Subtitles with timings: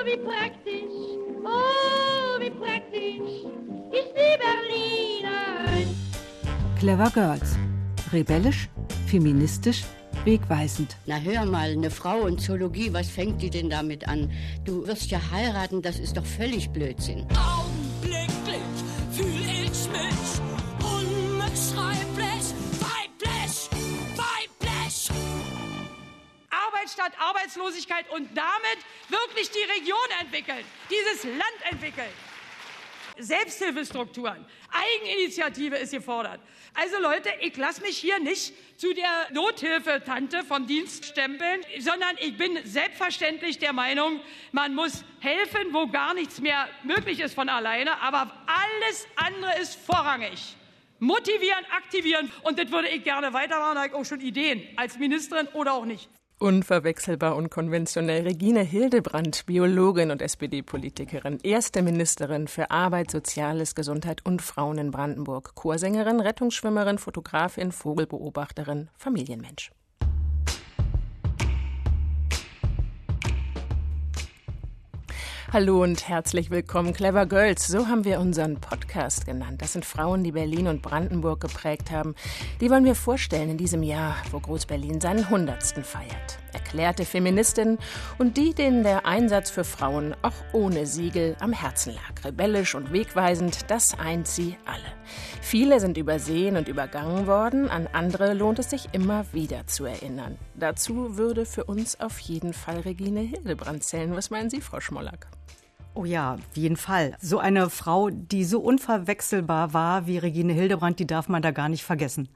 [0.00, 3.44] Oh, wie praktisch, oh, wie praktisch
[3.92, 5.94] ist die Berlinerin.
[6.78, 7.56] Clever Girls.
[8.12, 8.68] Rebellisch,
[9.06, 9.84] feministisch,
[10.24, 10.96] wegweisend.
[11.06, 14.30] Na hör mal, eine Frau und Zoologie, was fängt die denn damit an?
[14.64, 17.26] Du wirst ja heiraten, das ist doch völlig Blödsinn.
[17.32, 17.59] Augenblicklich
[26.92, 28.78] statt Arbeitslosigkeit und damit
[29.08, 32.10] wirklich die Region entwickeln, dieses Land entwickeln.
[33.18, 36.40] Selbsthilfestrukturen, Eigeninitiative ist gefordert.
[36.74, 42.36] Also Leute, ich lasse mich hier nicht zu der Nothilfetante vom Dienst stempeln, sondern ich
[42.36, 44.20] bin selbstverständlich der Meinung,
[44.52, 49.74] man muss helfen, wo gar nichts mehr möglich ist von alleine, aber alles andere ist
[49.74, 50.56] vorrangig.
[51.00, 54.98] Motivieren, aktivieren und das würde ich gerne weitermachen, da habe ich auch schon Ideen als
[54.98, 56.08] Ministerin oder auch nicht.
[56.40, 58.22] Unverwechselbar und konventionell.
[58.22, 65.54] Regine Hildebrandt, Biologin und SPD-Politikerin, erste Ministerin für Arbeit, Soziales, Gesundheit und Frauen in Brandenburg,
[65.54, 69.70] Chorsängerin, Rettungsschwimmerin, Fotografin, Vogelbeobachterin, Familienmensch.
[75.52, 77.66] Hallo und herzlich willkommen, Clever Girls.
[77.66, 79.60] So haben wir unseren Podcast genannt.
[79.60, 82.14] Das sind Frauen, die Berlin und Brandenburg geprägt haben.
[82.60, 85.60] Die wollen wir vorstellen in diesem Jahr, wo Groß-Berlin seinen 100.
[85.84, 86.38] feiert.
[86.52, 87.78] Erklärte Feministinnen
[88.18, 92.24] und die, denen der Einsatz für Frauen auch ohne Siegel am Herzen lag.
[92.24, 94.80] Rebellisch und wegweisend, das eint sie alle.
[95.40, 100.38] Viele sind übersehen und übergangen worden, an andere lohnt es sich immer wieder zu erinnern.
[100.54, 104.14] Dazu würde für uns auf jeden Fall Regine Hildebrand zählen.
[104.14, 105.28] Was meinen Sie, Frau Schmollack?
[105.94, 107.16] Oh ja, auf jeden Fall.
[107.20, 111.68] So eine Frau, die so unverwechselbar war wie Regine Hildebrand, die darf man da gar
[111.68, 112.28] nicht vergessen.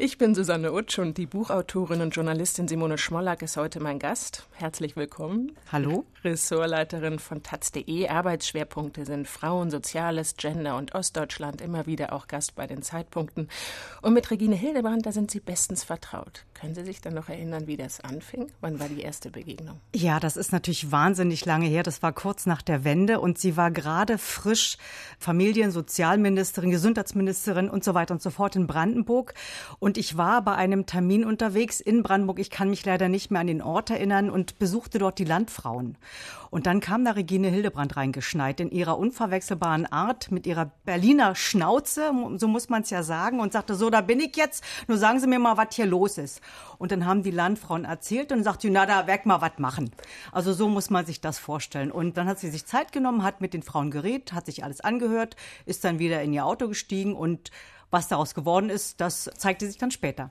[0.00, 4.46] Ich bin Susanne Utsch und die Buchautorin und Journalistin Simone Schmollack ist heute mein Gast.
[4.52, 5.56] Herzlich willkommen.
[5.72, 6.04] Hallo.
[6.22, 8.06] Ressortleiterin von taz.de.
[8.06, 11.60] Arbeitsschwerpunkte sind Frauen, Soziales, Gender und Ostdeutschland.
[11.60, 13.48] Immer wieder auch Gast bei den Zeitpunkten.
[14.00, 16.44] Und mit Regine Hildebrand, da sind Sie bestens vertraut.
[16.60, 18.50] Können Sie sich dann noch erinnern, wie das anfing?
[18.60, 19.80] Wann war die erste Begegnung?
[19.94, 21.84] Ja, das ist natürlich wahnsinnig lange her.
[21.84, 24.76] Das war kurz nach der Wende und sie war gerade frisch
[25.20, 29.34] Familien-, Sozialministerin, Gesundheitsministerin und so weiter und so fort in Brandenburg.
[29.78, 32.40] Und ich war bei einem Termin unterwegs in Brandenburg.
[32.40, 35.96] Ich kann mich leider nicht mehr an den Ort erinnern und besuchte dort die Landfrauen.
[36.50, 42.12] Und dann kam da Regine Hildebrand reingeschneit in ihrer unverwechselbaren Art, mit ihrer Berliner Schnauze,
[42.36, 45.20] so muss man es ja sagen, und sagte, so, da bin ich jetzt, nur sagen
[45.20, 46.40] Sie mir mal, was hier los ist.
[46.78, 49.90] Und dann haben die Landfrauen erzählt und sagte, na, da werd mal was machen.
[50.32, 51.90] Also so muss man sich das vorstellen.
[51.90, 54.80] Und dann hat sie sich Zeit genommen, hat mit den Frauen geredet, hat sich alles
[54.80, 55.36] angehört,
[55.66, 57.50] ist dann wieder in ihr Auto gestiegen und
[57.90, 60.30] was daraus geworden ist, das zeigte sich dann später.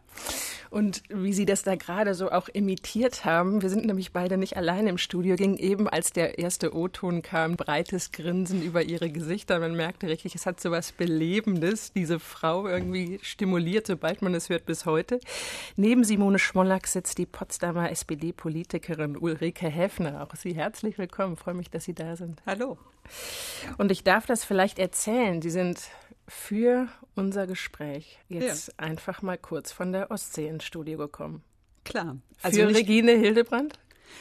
[0.70, 4.58] Und wie Sie das da gerade so auch imitiert haben, wir sind nämlich beide nicht
[4.58, 9.60] allein im Studio, ging eben, als der erste O-Ton kam, breites Grinsen über ihre Gesichter.
[9.60, 11.94] Man merkte richtig, es hat so was Belebendes.
[11.94, 15.20] Diese Frau irgendwie stimuliert, sobald man es hört, bis heute.
[15.78, 20.22] Neben Simone Schmollack sitzt die Potsdamer SPD-Politikerin Ulrike Häfner.
[20.24, 21.34] Auch Sie herzlich willkommen.
[21.34, 22.42] Ich freue mich, dass Sie da sind.
[22.46, 22.78] Hallo.
[23.78, 25.42] Und ich darf das vielleicht erzählen.
[25.42, 25.80] Sie sind
[26.28, 28.74] für unser Gespräch jetzt ja.
[28.78, 31.44] einfach mal kurz von der Ostsee ins Studio gekommen.
[31.86, 32.18] Klar.
[32.42, 33.80] Also für Regine Hildebrand?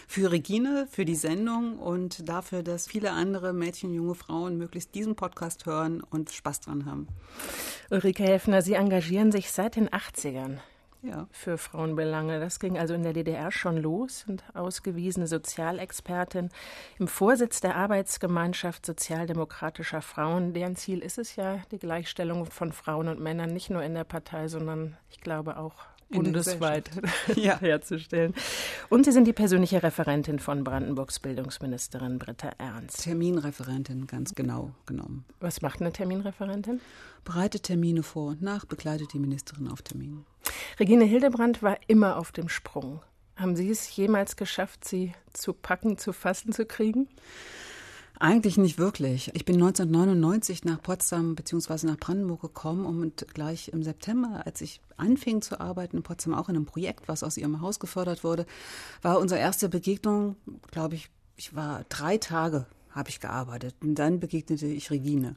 [0.09, 5.17] Für Regine, für die Sendung und dafür, dass viele andere Mädchen, junge Frauen möglichst diesen
[5.17, 7.09] Podcast hören und Spaß dran haben.
[7.91, 10.59] Ulrike Helfner, Sie engagieren sich seit den 80ern
[11.03, 11.27] ja.
[11.31, 12.41] für Frauenbelange.
[12.41, 16.51] Das ging also in der DDR schon los und ausgewiesene Sozialexpertin
[16.99, 20.53] im Vorsitz der Arbeitsgemeinschaft sozialdemokratischer Frauen.
[20.53, 24.05] Deren Ziel ist es ja, die Gleichstellung von Frauen und Männern nicht nur in der
[24.05, 25.75] Partei, sondern ich glaube auch
[26.09, 26.91] bundesweit
[27.37, 27.59] ja.
[27.59, 28.35] herzustellen.
[28.89, 33.03] Und Sie sind die persönliche Referentin von Brandenburgs Bildungsministerin Britta Ernst.
[33.03, 35.25] Terminreferentin, ganz genau genommen.
[35.41, 36.81] Was macht eine Terminreferentin?
[37.25, 40.25] Bereitet Termine vor und nach, begleitet die Ministerin auf Terminen.
[40.79, 43.03] Regine Hildebrand war immer auf dem Sprung.
[43.37, 47.09] Haben Sie es jemals geschafft, sie zu packen, zu fassen zu kriegen?
[48.19, 49.31] Eigentlich nicht wirklich.
[49.35, 51.87] Ich bin 1999 nach Potsdam bzw.
[51.87, 56.49] nach Brandenburg gekommen und gleich im September, als ich anfing zu arbeiten in Potsdam, auch
[56.49, 58.47] in einem Projekt, was aus ihrem Haus gefördert wurde,
[59.03, 60.37] war unsere erste Begegnung,
[60.71, 62.67] glaube ich, ich war drei Tage
[62.97, 63.77] habe ich gearbeitet.
[63.83, 65.37] Und dann begegnete ich Regine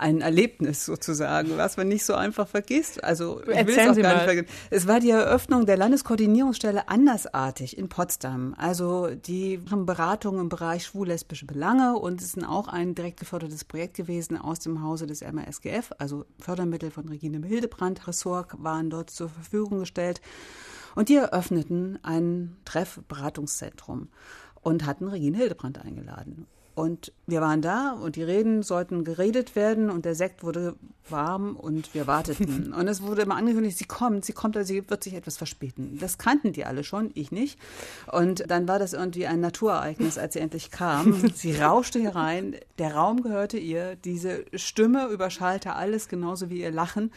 [0.00, 3.04] ein Erlebnis sozusagen, was man nicht so einfach vergisst.
[3.04, 4.48] Also ich will es auch Sie gar nicht vergessen.
[4.70, 8.54] Es war die Eröffnung der Landeskoordinierungsstelle andersartig in Potsdam.
[8.56, 13.64] Also die haben Beratungen im Bereich schwul-lesbische Belange und es ist auch ein direkt gefördertes
[13.64, 15.92] Projekt gewesen aus dem Hause des MRSGF.
[15.98, 20.22] Also Fördermittel von Regine Hildebrand, Ressort waren dort zur Verfügung gestellt.
[20.94, 24.08] Und die eröffneten ein Treffberatungszentrum.
[24.62, 26.46] und hatten Regine Hildebrandt eingeladen.
[26.74, 30.76] Und wir waren da und die Reden sollten geredet werden und der Sekt wurde
[31.08, 32.72] warm und wir warteten.
[32.78, 35.98] und es wurde immer angekündigt, sie kommt, sie kommt, also sie wird sich etwas verspäten.
[35.98, 37.58] Das kannten die alle schon, ich nicht.
[38.10, 41.30] Und dann war das irgendwie ein Naturereignis, als sie endlich kam.
[41.34, 47.12] sie rauschte herein, der Raum gehörte ihr, diese Stimme überschallte alles, genauso wie ihr Lachen,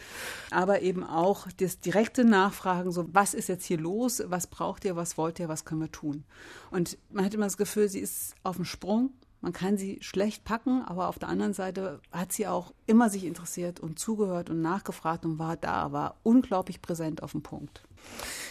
[0.50, 4.96] aber eben auch das direkte Nachfragen, so was ist jetzt hier los, was braucht ihr,
[4.96, 6.24] was wollt ihr, was können wir tun.
[6.70, 9.10] Und man hat immer das Gefühl, sie ist auf dem Sprung
[9.44, 13.26] man kann sie schlecht packen, aber auf der anderen Seite hat sie auch immer sich
[13.26, 17.82] interessiert und zugehört und nachgefragt und war da, war unglaublich präsent auf dem Punkt.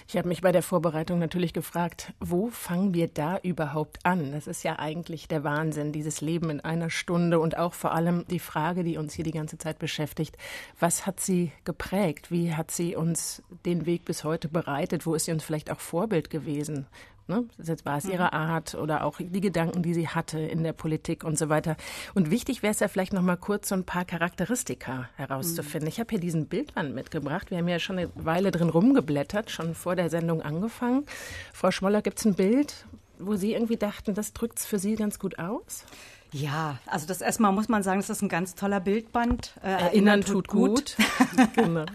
[0.08, 4.32] Ich habe mich bei der Vorbereitung natürlich gefragt, wo fangen wir da überhaupt an?
[4.32, 8.26] Das ist ja eigentlich der Wahnsinn, dieses Leben in einer Stunde und auch vor allem
[8.28, 10.38] die Frage, die uns hier die ganze Zeit beschäftigt.
[10.80, 12.30] Was hat sie geprägt?
[12.30, 15.06] Wie hat sie uns den Weg bis heute bereitet?
[15.08, 16.86] Wo ist sie uns vielleicht auch Vorbild gewesen?
[17.28, 17.46] Ne?
[17.58, 18.34] Das war es ihre mhm.
[18.34, 21.78] Art oder auch die Gedanken, die sie hatte in der Politik und so weiter.
[22.14, 25.86] Und wichtig wäre es ja vielleicht noch mal kurz so ein paar Charakteristika herauszufinden.
[25.86, 25.90] Mhm.
[25.90, 27.50] Ich habe hier diesen Bildband mitgebracht.
[27.50, 31.06] Wir haben ja schon eine Weile drin rumgeblättert, schon vor der Sendung angefangen.
[31.54, 32.86] Frau Schmoller, gibt es ein Bild,
[33.20, 35.86] wo Sie irgendwie dachten, das drückt es für Sie ganz gut aus?
[36.34, 39.54] Ja, also das erstmal muss man sagen, das ist ein ganz toller Bildband.
[39.62, 40.98] Äh, Erinnern, Erinnern tut, tut gut.
[40.98, 41.48] gut.
[41.56, 41.86] genau.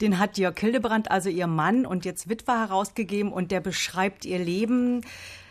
[0.00, 4.38] Den hat Jörg Hildebrand, also ihr Mann und jetzt Witwer, herausgegeben und der beschreibt ihr
[4.38, 5.00] Leben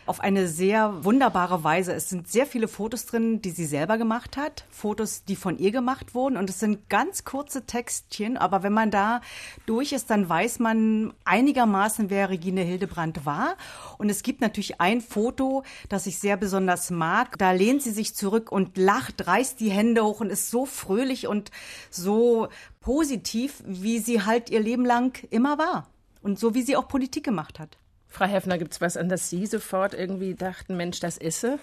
[0.06, 1.92] auf eine sehr wunderbare Weise.
[1.92, 5.70] Es sind sehr viele Fotos drin, die sie selber gemacht hat, Fotos, die von ihr
[5.70, 6.36] gemacht wurden.
[6.36, 9.20] Und es sind ganz kurze Textchen, aber wenn man da
[9.66, 13.56] durch ist, dann weiß man einigermaßen, wer Regine Hildebrand war.
[13.98, 17.38] Und es gibt natürlich ein Foto, das ich sehr besonders mag.
[17.38, 21.26] Da lehnt sie sich zurück und lacht, reißt die Hände hoch und ist so fröhlich
[21.26, 21.50] und
[21.90, 22.48] so
[22.80, 25.88] positiv, wie sie halt ihr Leben lang immer war.
[26.22, 27.78] Und so wie sie auch Politik gemacht hat.
[28.10, 31.58] Frau Heffner, gibt es was, an das Sie sofort irgendwie dachten, Mensch, das ist sie?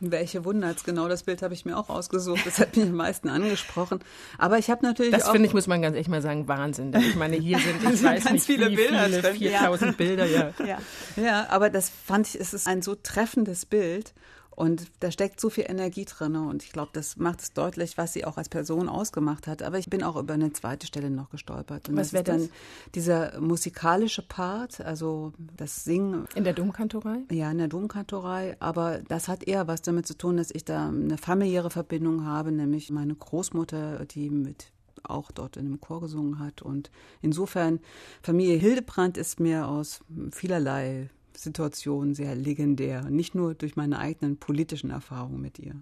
[0.00, 2.40] Welche Wunderts, genau das Bild habe ich mir auch ausgesucht.
[2.44, 3.98] Das hat mich am meisten angesprochen.
[4.36, 6.94] Aber ich habe natürlich Das finde ich, muss man ganz echt mal sagen, Wahnsinn.
[6.94, 10.52] Ich meine, hier sind, ich weiß ganz nicht, viele wie Bilder viele, 4000 Bilder, ja.
[10.64, 10.78] ja.
[11.16, 14.12] Ja, aber das fand ich, es ist ein so treffendes Bild.
[14.58, 18.12] Und da steckt so viel Energie drin und ich glaube, das macht es deutlich, was
[18.12, 19.62] sie auch als Person ausgemacht hat.
[19.62, 21.88] Aber ich bin auch über eine zweite Stelle noch gestolpert.
[21.88, 22.48] Und was wäre dann
[22.92, 26.26] dieser musikalische Part, also das Singen.
[26.34, 27.18] In der Domkantorei?
[27.30, 28.56] Ja, in der Domkantorei.
[28.58, 32.50] Aber das hat eher was damit zu tun, dass ich da eine familiäre Verbindung habe,
[32.50, 34.72] nämlich meine Großmutter, die mit
[35.04, 36.62] auch dort in einem Chor gesungen hat.
[36.62, 36.90] Und
[37.22, 37.78] insofern,
[38.22, 40.00] Familie Hildebrand ist mir aus
[40.32, 45.74] vielerlei Situation sehr legendär, nicht nur durch meine eigenen politischen Erfahrungen mit ihr.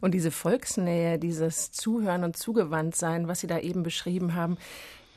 [0.00, 4.56] Und diese Volksnähe, dieses Zuhören und Zugewandtsein, was Sie da eben beschrieben haben,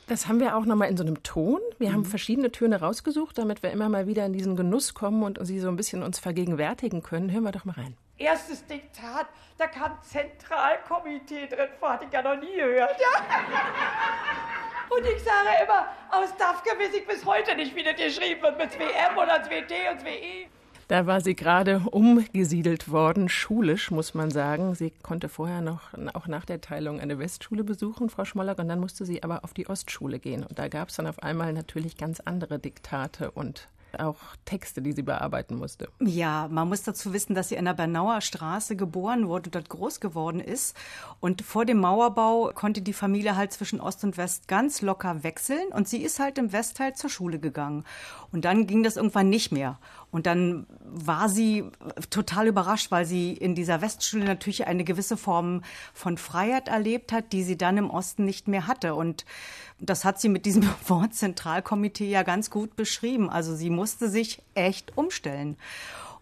[0.08, 1.60] das haben wir auch nochmal in so einem Ton.
[1.78, 1.94] Wir mhm.
[1.94, 5.60] haben verschiedene Töne rausgesucht, damit wir immer mal wieder in diesen Genuss kommen und sie
[5.60, 7.32] so ein bisschen uns vergegenwärtigen können.
[7.32, 7.96] Hören wir doch mal rein.
[8.22, 9.28] Erstes Diktat,
[9.58, 13.00] da kam Zentralkomitee drin vor, hatte ich ja noch nie gehört.
[13.00, 13.22] Ja.
[14.96, 18.58] Und ich sage immer, aus DAFKE weiß ich bis heute nicht, wie das geschrieben wird,
[18.58, 20.48] mit 2M oder 2D und 2E.
[20.90, 24.76] Da war sie gerade umgesiedelt worden, schulisch, muss man sagen.
[24.76, 28.82] Sie konnte vorher noch, auch nach der Teilung, eine Westschule besuchen, Frau Schmoller, und dann
[28.82, 30.44] musste sie aber auf die Ostschule gehen.
[30.44, 34.94] Und da gab es dann auf einmal natürlich ganz andere Diktate und auch Texte, die
[34.94, 35.90] sie bearbeiten musste.
[36.00, 40.00] Ja, man muss dazu wissen, dass sie in der Bernauer Straße geboren wurde, dort groß
[40.00, 40.76] geworden ist.
[41.20, 45.68] Und vor dem Mauerbau konnte die Familie halt zwischen Ost und West ganz locker wechseln.
[45.72, 47.84] Und sie ist halt im Westteil zur Schule gegangen.
[48.32, 49.80] Und dann ging das irgendwann nicht mehr.
[50.12, 51.72] Und dann war sie
[52.10, 57.32] total überrascht, weil sie in dieser Westschule natürlich eine gewisse Form von Freiheit erlebt hat,
[57.32, 58.96] die sie dann im Osten nicht mehr hatte.
[58.96, 59.26] Und
[59.82, 63.30] das hat sie mit diesem Wort Zentralkomitee ja ganz gut beschrieben.
[63.30, 65.58] Also sie musste sich echt umstellen.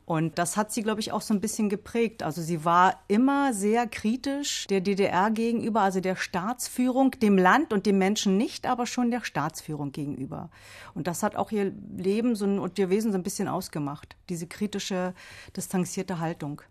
[0.06, 2.24] Und das hat sie, glaube ich, auch so ein bisschen geprägt.
[2.24, 7.86] Also sie war immer sehr kritisch der DDR gegenüber, also der Staatsführung, dem Land und
[7.86, 10.50] dem Menschen nicht, aber schon der Staatsführung gegenüber.
[10.96, 14.16] Und das hat auch ihr Leben so ein, und ihr Wesen so ein bisschen ausgemacht,
[14.30, 15.14] diese kritische,
[15.56, 16.64] distanzierte Haltung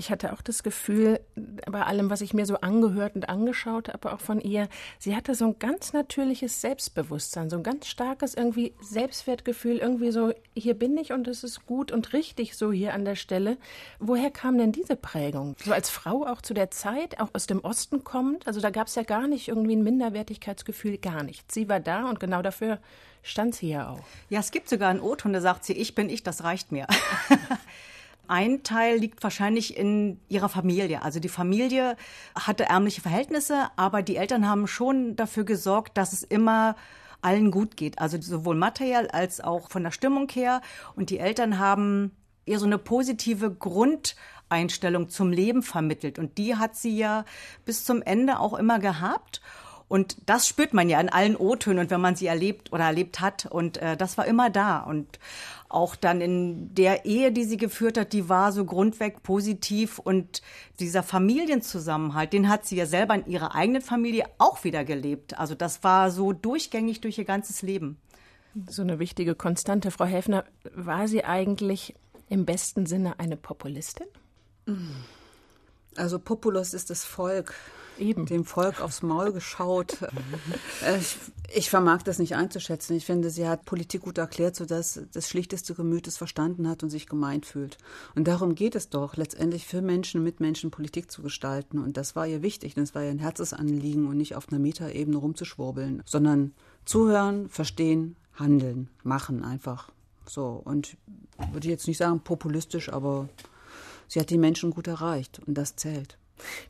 [0.00, 4.12] ich hatte auch das Gefühl, bei allem, was ich mir so angehört und angeschaut habe,
[4.12, 4.66] auch von ihr,
[4.98, 10.32] sie hatte so ein ganz natürliches Selbstbewusstsein, so ein ganz starkes irgendwie Selbstwertgefühl, irgendwie so,
[10.54, 13.58] hier bin ich und es ist gut und richtig so hier an der Stelle.
[13.98, 15.54] Woher kam denn diese Prägung?
[15.62, 18.86] So als Frau auch zu der Zeit, auch aus dem Osten kommend, also da gab
[18.86, 21.52] es ja gar nicht irgendwie ein Minderwertigkeitsgefühl, gar nicht.
[21.52, 22.78] Sie war da und genau dafür
[23.22, 24.00] stand sie ja auch.
[24.30, 26.86] Ja, es gibt sogar einen O-Ton, da sagt sie, ich bin ich, das reicht mir.
[28.30, 31.02] Ein Teil liegt wahrscheinlich in ihrer Familie.
[31.02, 31.96] Also die Familie
[32.36, 36.76] hatte ärmliche Verhältnisse, aber die Eltern haben schon dafür gesorgt, dass es immer
[37.22, 37.98] allen gut geht.
[37.98, 40.60] Also sowohl materiell als auch von der Stimmung her.
[40.94, 42.12] Und die Eltern haben
[42.46, 46.20] eher so eine positive Grundeinstellung zum Leben vermittelt.
[46.20, 47.24] Und die hat sie ja
[47.64, 49.40] bis zum Ende auch immer gehabt.
[49.88, 53.18] Und das spürt man ja in allen O-Tönen und wenn man sie erlebt oder erlebt
[53.18, 53.46] hat.
[53.46, 54.78] Und äh, das war immer da.
[54.78, 55.18] Und
[55.70, 59.98] auch dann in der Ehe, die sie geführt hat, die war so grundweg positiv.
[59.98, 60.42] Und
[60.80, 65.38] dieser Familienzusammenhalt, den hat sie ja selber in ihrer eigenen Familie auch wieder gelebt.
[65.38, 67.98] Also das war so durchgängig durch ihr ganzes Leben.
[68.68, 69.92] So eine wichtige Konstante.
[69.92, 71.94] Frau Häfner, war sie eigentlich
[72.28, 74.06] im besten Sinne eine Populistin?
[75.96, 77.54] Also Populus ist das Volk.
[78.00, 78.26] Eben.
[78.26, 79.98] Dem Volk aufs Maul geschaut.
[80.82, 81.16] Äh, ich,
[81.54, 82.96] ich, vermag das nicht einzuschätzen.
[82.96, 86.90] Ich finde, sie hat Politik gut erklärt, sodass das schlichteste Gemüt es verstanden hat und
[86.90, 87.76] sich gemeint fühlt.
[88.14, 91.78] Und darum geht es doch, letztendlich für Menschen, mit Menschen Politik zu gestalten.
[91.78, 92.76] Und das war ihr wichtig.
[92.76, 96.52] Es war ihr ein Herzensanliegen und nicht auf einer Metaebene rumzuschwurbeln, sondern
[96.86, 99.92] zuhören, verstehen, handeln, machen einfach.
[100.26, 100.62] So.
[100.64, 100.96] Und
[101.52, 103.28] würde ich jetzt nicht sagen populistisch, aber
[104.08, 105.40] sie hat die Menschen gut erreicht.
[105.46, 106.16] Und das zählt.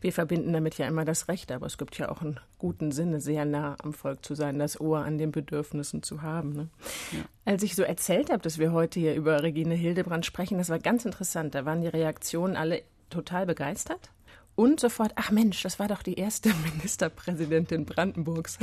[0.01, 3.21] Wir verbinden damit ja immer das Recht, aber es gibt ja auch einen guten Sinne,
[3.21, 6.53] sehr nah am Volk zu sein, das Ohr an den Bedürfnissen zu haben.
[6.53, 6.69] Ne?
[7.13, 7.19] Ja.
[7.45, 10.79] Als ich so erzählt habe, dass wir heute hier über Regine Hildebrand sprechen, das war
[10.79, 11.55] ganz interessant.
[11.55, 14.11] Da waren die Reaktionen alle total begeistert.
[14.55, 18.59] Und sofort, ach Mensch, das war doch die erste Ministerpräsidentin Brandenburgs.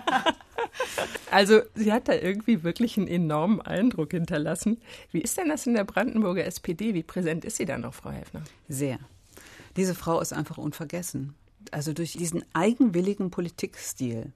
[1.30, 4.82] also sie hat da irgendwie wirklich einen enormen Eindruck hinterlassen.
[5.10, 6.94] Wie ist denn das in der Brandenburger SPD?
[6.94, 8.42] Wie präsent ist sie da noch, Frau Helfner?
[8.68, 8.98] Sehr.
[9.78, 11.34] Diese Frau ist einfach unvergessen.
[11.70, 14.32] Also durch diesen eigenwilligen Politikstil.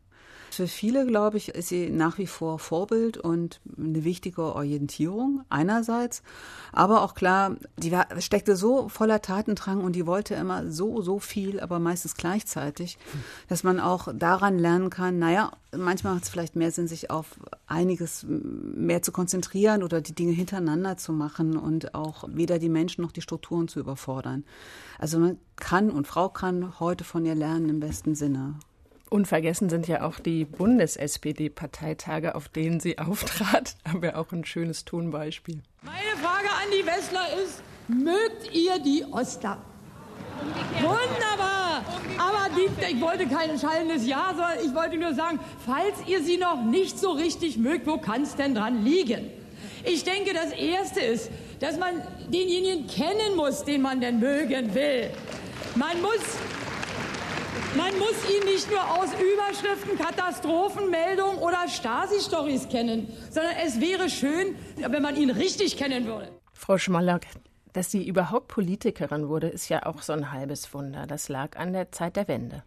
[0.52, 6.22] Für viele, glaube ich, ist sie nach wie vor Vorbild und eine wichtige Orientierung einerseits.
[6.72, 11.20] Aber auch klar, die war, steckte so voller Tatendrang und die wollte immer so, so
[11.20, 12.98] viel, aber meistens gleichzeitig,
[13.48, 17.28] dass man auch daran lernen kann, naja, manchmal macht es vielleicht mehr Sinn, sich auf
[17.66, 23.00] einiges mehr zu konzentrieren oder die Dinge hintereinander zu machen und auch weder die Menschen
[23.00, 24.44] noch die Strukturen zu überfordern.
[24.98, 28.56] Also man kann und Frau kann heute von ihr lernen im besten Sinne.
[29.12, 33.76] Unvergessen sind ja auch die Bundes-SPD-Parteitage, auf denen sie auftrat.
[33.86, 35.60] Haben wir auch ein schönes Tonbeispiel.
[35.82, 39.58] Meine Frage an die Westler ist, mögt ihr die Oster?
[40.80, 41.84] Wunderbar!
[42.18, 46.38] Aber die, ich wollte kein schallendes Ja, sondern ich wollte nur sagen, falls ihr sie
[46.38, 49.30] noch nicht so richtig mögt, wo kann es denn dran liegen?
[49.84, 52.02] Ich denke, das Erste ist, dass man
[52.32, 55.10] denjenigen kennen muss, den man denn mögen will.
[55.74, 56.20] Man muss
[57.76, 64.56] man muss ihn nicht nur aus Überschriften, Katastrophenmeldungen oder Stasi-Stories kennen, sondern es wäre schön,
[64.76, 66.28] wenn man ihn richtig kennen würde.
[66.52, 67.26] Frau Schmallack,
[67.72, 71.06] dass sie überhaupt Politikerin wurde, ist ja auch so ein halbes Wunder.
[71.06, 72.62] Das lag an der Zeit der Wende.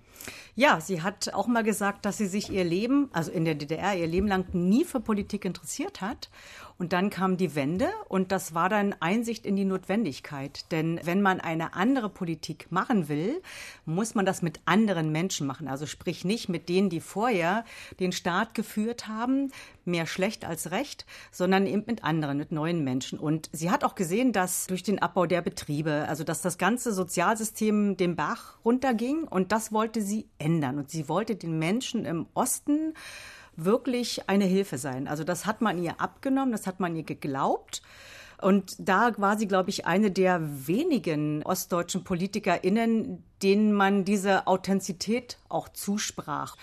[0.55, 3.95] Ja, sie hat auch mal gesagt, dass sie sich ihr Leben, also in der DDR,
[3.95, 6.29] ihr Leben lang nie für Politik interessiert hat
[6.77, 10.69] und dann kam die Wende und das war dann Einsicht in die Notwendigkeit.
[10.71, 13.41] Denn wenn man eine andere Politik machen will,
[13.85, 15.69] muss man das mit anderen Menschen machen.
[15.69, 17.63] Also sprich nicht mit denen, die vorher
[18.01, 19.51] den Staat geführt haben,
[19.85, 23.19] mehr schlecht als recht, sondern eben mit anderen, mit neuen Menschen.
[23.19, 26.93] Und sie hat auch gesehen, dass durch den Abbau der Betriebe, also dass das ganze
[26.93, 30.77] Sozialsystem den Bach runterging und das wollte sie ändern.
[30.77, 32.93] Und sie wollte den Menschen im Osten
[33.57, 35.07] wirklich eine Hilfe sein.
[35.07, 37.81] Also das hat man ihr abgenommen, das hat man ihr geglaubt.
[38.41, 45.37] Und da war sie, glaube ich, eine der wenigen ostdeutschen PolitikerInnen, denen man diese Authentizität
[45.47, 46.57] auch zusprach.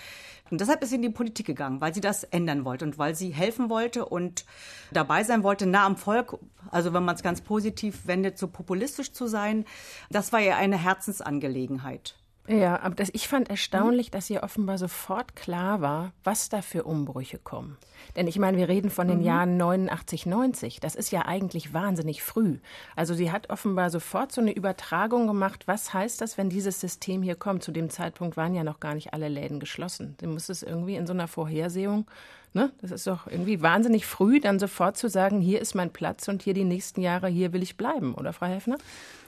[0.51, 3.15] Und deshalb ist sie in die Politik gegangen, weil sie das ändern wollte und weil
[3.15, 4.45] sie helfen wollte und
[4.91, 6.39] dabei sein wollte, nah am Volk,
[6.71, 9.65] also wenn man es ganz positiv wendet, so populistisch zu sein.
[10.11, 12.17] Das war ihr eine Herzensangelegenheit.
[12.49, 16.83] Ja, aber das, ich fand erstaunlich, dass ihr offenbar sofort klar war, was da für
[16.83, 17.77] Umbrüche kommen.
[18.17, 19.25] Denn ich meine, wir reden von den mhm.
[19.25, 20.81] Jahren 89, 90.
[20.81, 22.59] Das ist ja eigentlich wahnsinnig früh.
[22.97, 25.69] Also sie hat offenbar sofort so eine Übertragung gemacht.
[25.69, 27.63] Was heißt das, wenn dieses System hier kommt?
[27.63, 30.17] Zu dem Zeitpunkt waren ja noch gar nicht alle Läden geschlossen.
[30.21, 32.07] Sie muss es irgendwie in so einer Vorhersehung
[32.55, 32.71] Ne?
[32.83, 36.43] Das ist doch irgendwie wahnsinnig früh, dann sofort zu sagen, hier ist mein Platz und
[36.43, 38.77] hier die nächsten Jahre, hier will ich bleiben, oder Frau Hefner?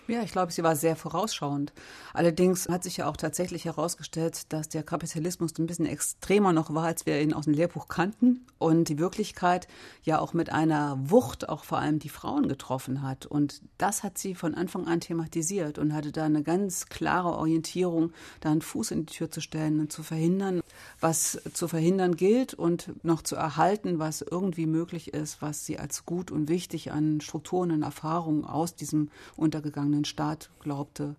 [0.06, 1.72] Ja, ich glaube, sie war sehr vorausschauend.
[2.12, 6.84] Allerdings hat sich ja auch tatsächlich herausgestellt, dass der Kapitalismus ein bisschen extremer noch war,
[6.84, 9.66] als wir ihn aus dem Lehrbuch kannten und die Wirklichkeit
[10.02, 13.24] ja auch mit einer Wucht auch vor allem die Frauen getroffen hat.
[13.24, 18.12] Und das hat sie von Anfang an thematisiert und hatte da eine ganz klare Orientierung,
[18.40, 20.60] da einen Fuß in die Tür zu stellen und zu verhindern,
[21.00, 26.04] was zu verhindern gilt und noch zu erhalten, was irgendwie möglich ist, was sie als
[26.04, 31.14] gut und wichtig an Strukturen und Erfahrungen aus diesem untergegangenen Staat glaubte,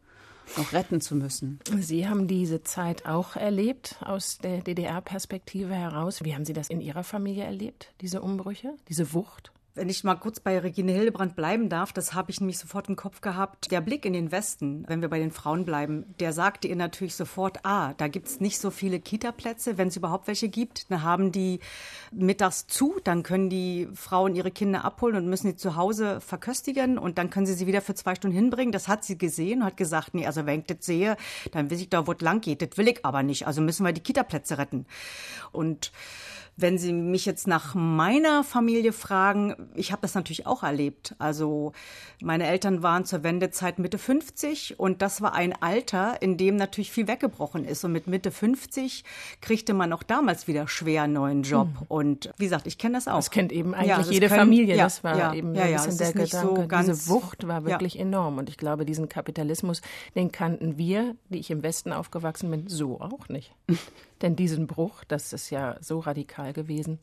[0.57, 1.59] noch retten zu müssen.
[1.79, 6.21] Sie haben diese Zeit auch erlebt aus der DDR-Perspektive heraus.
[6.25, 9.53] Wie haben Sie das in Ihrer Familie erlebt, diese Umbrüche, diese Wucht?
[9.77, 12.95] Wenn ich mal kurz bei Regine Hildebrand bleiben darf, das habe ich nämlich sofort im
[12.95, 13.71] Kopf gehabt.
[13.71, 17.15] Der Blick in den Westen, wenn wir bei den Frauen bleiben, der sagte ihr natürlich
[17.15, 20.89] sofort, ah, da gibt es nicht so viele Kita-Plätze, wenn es überhaupt welche gibt.
[20.89, 21.59] Dann haben die
[22.13, 26.97] mittags zu, dann können die Frauen ihre Kinder abholen und müssen sie zu Hause verköstigen
[26.97, 28.71] und dann können sie sie wieder für zwei Stunden hinbringen.
[28.71, 31.17] Das hat sie gesehen und hat gesagt, nee, also wenn ich das sehe,
[31.51, 32.61] dann weiß ich doch, wo es lang geht.
[32.61, 33.45] Das will ich aber nicht.
[33.45, 34.85] Also müssen wir die Kita-Plätze retten.
[35.51, 35.91] Und
[36.57, 41.13] wenn Sie mich jetzt nach meiner Familie fragen, ich habe das natürlich auch erlebt.
[41.19, 41.73] Also
[42.21, 46.91] meine Eltern waren zur Wendezeit Mitte 50 und das war ein Alter, in dem natürlich
[46.91, 47.83] viel weggebrochen ist.
[47.83, 49.03] Und mit Mitte 50
[49.41, 51.67] kriegte man auch damals wieder schwer einen neuen Job.
[51.67, 51.85] Mhm.
[51.89, 53.17] Und wie gesagt, ich kenne das auch.
[53.17, 54.75] Das kennt eben eigentlich ja, jede können, Familie.
[54.75, 56.61] Ja, das war ja, eben so ein bisschen der Gedanke.
[56.61, 58.37] So ganz, Diese Wucht war wirklich enorm.
[58.37, 59.81] Und ich glaube, diesen Kapitalismus,
[60.15, 63.53] den kannten wir, die ich im Westen aufgewachsen bin, so auch nicht.
[64.21, 66.99] Denn diesen Bruch, das ist ja so radikal gewesen.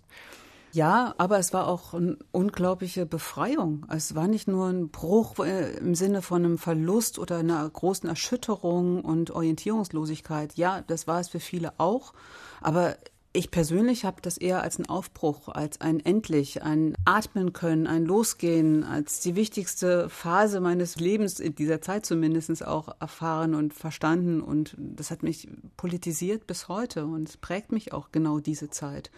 [0.72, 3.84] Ja, aber es war auch eine unglaubliche Befreiung.
[3.90, 8.08] Es war nicht nur ein Bruch äh, im Sinne von einem Verlust oder einer großen
[8.08, 10.54] Erschütterung und Orientierungslosigkeit.
[10.54, 12.14] Ja, das war es für viele auch.
[12.62, 12.96] Aber
[13.34, 18.04] ich persönlich habe das eher als einen Aufbruch, als ein Endlich, ein Atmen können, ein
[18.04, 24.42] Losgehen, als die wichtigste Phase meines Lebens in dieser Zeit zumindest auch erfahren und verstanden.
[24.42, 25.48] Und das hat mich
[25.78, 29.10] politisiert bis heute und es prägt mich auch genau diese Zeit.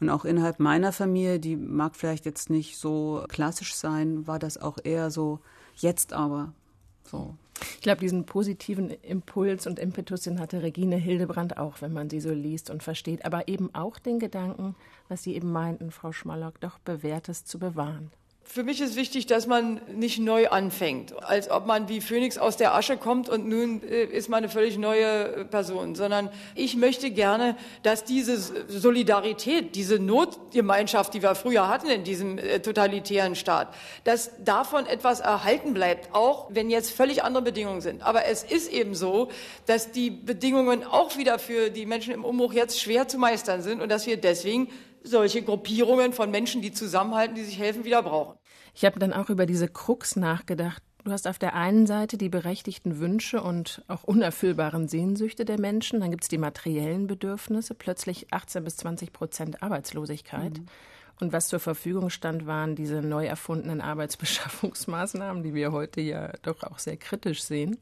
[0.00, 4.58] Und auch innerhalb meiner Familie, die mag vielleicht jetzt nicht so klassisch sein, war das
[4.58, 5.40] auch eher so,
[5.76, 6.52] jetzt aber.
[7.10, 7.34] So.
[7.76, 12.20] Ich glaube, diesen positiven Impuls und Impetus, den hatte Regine Hildebrand auch, wenn man sie
[12.20, 13.24] so liest und versteht.
[13.24, 14.74] Aber eben auch den Gedanken,
[15.08, 18.10] was Sie eben meinten, Frau Schmallock, doch Bewährtes zu bewahren.
[18.48, 22.56] Für mich ist wichtig, dass man nicht neu anfängt, als ob man wie Phönix aus
[22.56, 27.10] der Asche kommt und nun äh, ist man eine völlig neue Person, sondern ich möchte
[27.10, 28.38] gerne, dass diese
[28.68, 33.74] Solidarität, diese Notgemeinschaft, die wir früher hatten in diesem äh, totalitären Staat,
[34.04, 38.02] dass davon etwas erhalten bleibt, auch wenn jetzt völlig andere Bedingungen sind.
[38.02, 39.28] Aber es ist eben so,
[39.66, 43.82] dass die Bedingungen auch wieder für die Menschen im Umbruch jetzt schwer zu meistern sind
[43.82, 44.68] und dass wir deswegen
[45.06, 48.36] solche Gruppierungen von Menschen, die zusammenhalten, die sich helfen, wieder brauchen.
[48.74, 50.82] Ich habe dann auch über diese Krux nachgedacht.
[51.04, 56.00] Du hast auf der einen Seite die berechtigten Wünsche und auch unerfüllbaren Sehnsüchte der Menschen.
[56.00, 60.58] Dann gibt es die materiellen Bedürfnisse, plötzlich 18 bis 20 Prozent Arbeitslosigkeit.
[60.58, 60.66] Mhm.
[61.18, 66.62] Und was zur Verfügung stand, waren diese neu erfundenen Arbeitsbeschaffungsmaßnahmen, die wir heute ja doch
[66.62, 67.78] auch sehr kritisch sehen.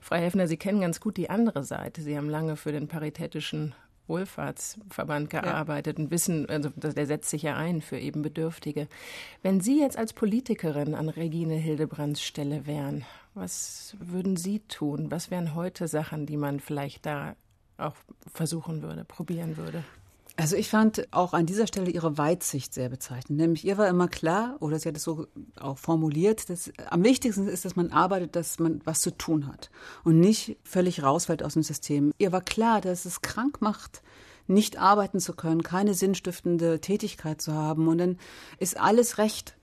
[0.00, 2.02] Frau Helfner, Sie kennen ganz gut die andere Seite.
[2.02, 3.74] Sie haben lange für den paritätischen
[4.06, 6.04] Wohlfahrtsverband gearbeitet ja.
[6.04, 8.88] und wissen, also der setzt sich ja ein für eben Bedürftige.
[9.42, 15.10] Wenn Sie jetzt als Politikerin an Regine Hildebrands Stelle wären, was würden Sie tun?
[15.10, 17.34] Was wären heute Sachen, die man vielleicht da
[17.78, 17.96] auch
[18.32, 19.84] versuchen würde, probieren würde?
[20.36, 23.38] Also ich fand auch an dieser Stelle ihre Weitsicht sehr bezeichnend.
[23.38, 25.26] Nämlich ihr war immer klar, oder sie hat es so
[25.60, 29.70] auch formuliert, dass am wichtigsten ist, dass man arbeitet, dass man was zu tun hat
[30.04, 32.12] und nicht völlig rausfällt aus dem System.
[32.16, 34.02] Ihr war klar, dass es krank macht,
[34.46, 37.88] nicht arbeiten zu können, keine sinnstiftende Tätigkeit zu haben.
[37.88, 38.18] Und dann
[38.58, 39.56] ist alles recht.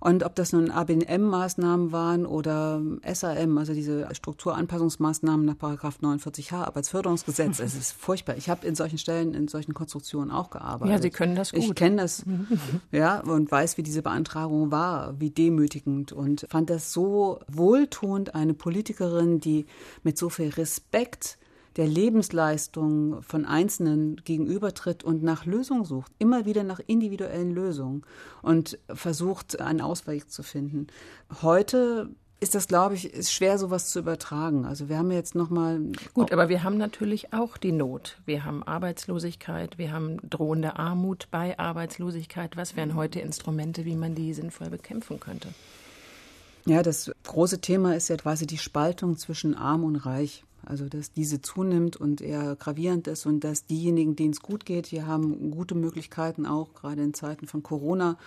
[0.00, 7.60] Und ob das nun ABNM-Maßnahmen waren oder SAM, also diese Strukturanpassungsmaßnahmen nach Paragraph 49h Arbeitsförderungsgesetz,
[7.60, 8.36] es ist furchtbar.
[8.36, 10.94] Ich habe in solchen Stellen, in solchen Konstruktionen auch gearbeitet.
[10.94, 11.62] Ja, Sie können das gut.
[11.62, 12.24] Ich kenne das,
[12.92, 18.54] ja, und weiß, wie diese Beantragung war, wie demütigend und fand das so wohltuend, eine
[18.54, 19.66] Politikerin, die
[20.02, 21.38] mit so viel Respekt
[21.76, 28.02] der Lebensleistung von Einzelnen gegenübertritt und nach Lösungen sucht, immer wieder nach individuellen Lösungen
[28.42, 30.86] und versucht, einen Ausweg zu finden.
[31.42, 32.08] Heute
[32.38, 34.66] ist das, glaube ich, ist schwer, sowas zu übertragen.
[34.66, 35.80] Also wir haben jetzt noch mal
[36.12, 38.18] gut, aber wir haben natürlich auch die Not.
[38.26, 42.56] Wir haben Arbeitslosigkeit, wir haben drohende Armut bei Arbeitslosigkeit.
[42.56, 45.48] Was wären heute Instrumente, wie man die sinnvoll bekämpfen könnte?
[46.66, 50.44] Ja, das große Thema ist ja quasi die Spaltung zwischen Arm und Reich.
[50.66, 54.90] Also dass diese zunimmt und eher gravierend ist und dass diejenigen, denen es gut geht,
[54.90, 58.18] die haben gute Möglichkeiten auch gerade in Zeiten von Corona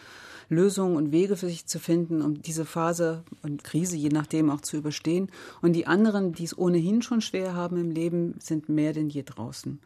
[0.47, 4.62] Lösungen und Wege für sich zu finden, um diese Phase und Krise je nachdem auch
[4.62, 5.30] zu überstehen.
[5.62, 9.23] Und die anderen, die es ohnehin schon schwer haben im Leben, sind mehr denn je
[9.23, 9.80] draußen.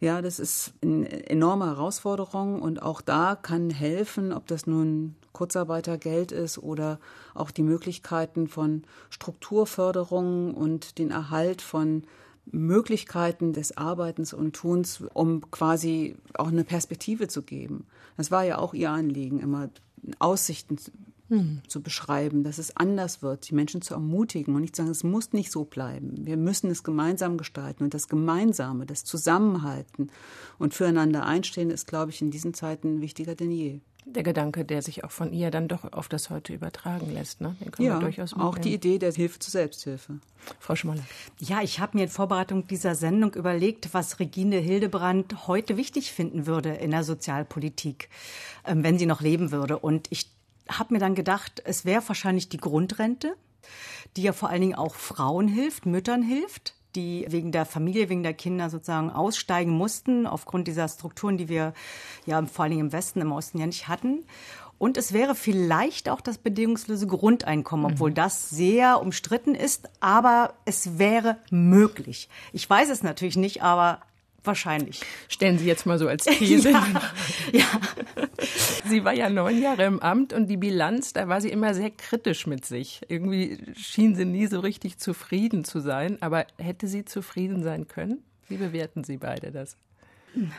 [0.00, 6.32] Ja, das ist eine enorme Herausforderung und auch da kann helfen, ob das nun Kurzarbeitergeld
[6.32, 6.98] ist oder
[7.32, 12.02] auch die Möglichkeiten von Strukturförderung und den Erhalt von
[12.50, 17.86] Möglichkeiten des Arbeitens und Tuns, um quasi auch eine Perspektive zu geben.
[18.16, 19.70] Das war ja auch ihr Anliegen, immer
[20.18, 20.76] Aussichten
[21.28, 21.60] hm.
[21.68, 25.04] zu beschreiben, dass es anders wird, die Menschen zu ermutigen und nicht zu sagen, es
[25.04, 26.26] muss nicht so bleiben.
[26.26, 30.10] Wir müssen es gemeinsam gestalten und das Gemeinsame, das Zusammenhalten
[30.58, 33.80] und füreinander einstehen ist, glaube ich, in diesen Zeiten wichtiger denn je.
[34.12, 37.40] Der Gedanke, der sich auch von ihr dann doch auf das Heute übertragen lässt.
[37.40, 37.56] Ne?
[37.60, 40.20] Den ja, durchaus auch die Idee der Hilfe zur Selbsthilfe.
[40.58, 41.02] Frau Schmoller.
[41.38, 46.46] Ja, ich habe mir in Vorbereitung dieser Sendung überlegt, was Regine Hildebrand heute wichtig finden
[46.46, 48.08] würde in der Sozialpolitik,
[48.64, 49.78] ähm, wenn sie noch leben würde.
[49.78, 50.30] Und ich
[50.68, 53.34] habe mir dann gedacht, es wäre wahrscheinlich die Grundrente,
[54.16, 58.22] die ja vor allen Dingen auch Frauen hilft, Müttern hilft die wegen der Familie, wegen
[58.22, 61.74] der Kinder sozusagen aussteigen mussten, aufgrund dieser Strukturen, die wir
[62.26, 64.24] ja vor allen Dingen im Westen, im Osten ja nicht hatten.
[64.78, 68.14] Und es wäre vielleicht auch das bedingungslose Grundeinkommen, obwohl mhm.
[68.14, 72.28] das sehr umstritten ist, aber es wäre möglich.
[72.52, 74.00] Ich weiß es natürlich nicht, aber
[74.44, 75.00] Wahrscheinlich.
[75.28, 76.70] Stellen Sie jetzt mal so als These.
[76.70, 76.86] ja,
[77.52, 77.66] ja.
[78.84, 81.90] Sie war ja neun Jahre im Amt und die Bilanz, da war sie immer sehr
[81.90, 83.00] kritisch mit sich.
[83.08, 86.18] Irgendwie schien sie nie so richtig zufrieden zu sein.
[86.22, 88.22] Aber hätte sie zufrieden sein können?
[88.48, 89.76] Wie bewerten Sie beide das?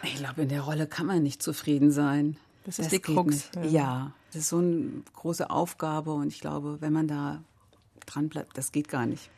[0.03, 2.37] Ich glaube, in der Rolle kann man nicht zufrieden sein.
[2.65, 3.49] Das ist das die Krux.
[3.55, 3.63] Ja.
[3.63, 7.41] ja, das ist so eine große Aufgabe und ich glaube, wenn man da
[8.05, 9.29] dran bleibt, das geht gar nicht.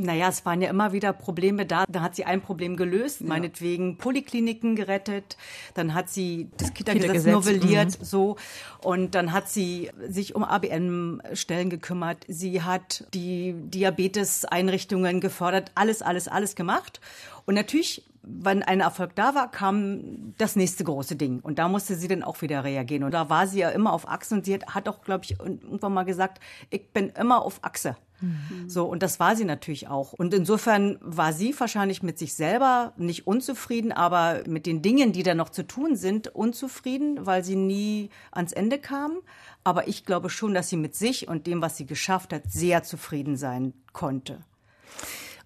[0.00, 1.84] Naja, es waren ja immer wieder Probleme da.
[1.88, 3.26] Da hat sie ein Problem gelöst, ja.
[3.26, 5.36] meinetwegen Polykliniken gerettet.
[5.74, 8.04] Dann hat sie das Kita-Gesetz novelliert, mhm.
[8.04, 8.36] so.
[8.82, 12.24] Und dann hat sie sich um ABM-Stellen gekümmert.
[12.28, 15.70] Sie hat die Diabetes-Einrichtungen gefördert.
[15.74, 17.00] Alles, alles, alles gemacht.
[17.44, 21.40] Und natürlich wenn ein Erfolg da war, kam das nächste große Ding.
[21.40, 23.04] Und da musste sie dann auch wieder reagieren.
[23.04, 24.34] Und da war sie ja immer auf Achse.
[24.34, 27.96] Und sie hat auch, glaube ich, irgendwann mal gesagt, ich bin immer auf Achse.
[28.20, 28.68] Mhm.
[28.68, 30.12] So, und das war sie natürlich auch.
[30.12, 35.22] Und insofern war sie wahrscheinlich mit sich selber nicht unzufrieden, aber mit den Dingen, die
[35.22, 39.18] da noch zu tun sind, unzufrieden, weil sie nie ans Ende kam.
[39.64, 42.82] Aber ich glaube schon, dass sie mit sich und dem, was sie geschafft hat, sehr
[42.82, 44.40] zufrieden sein konnte.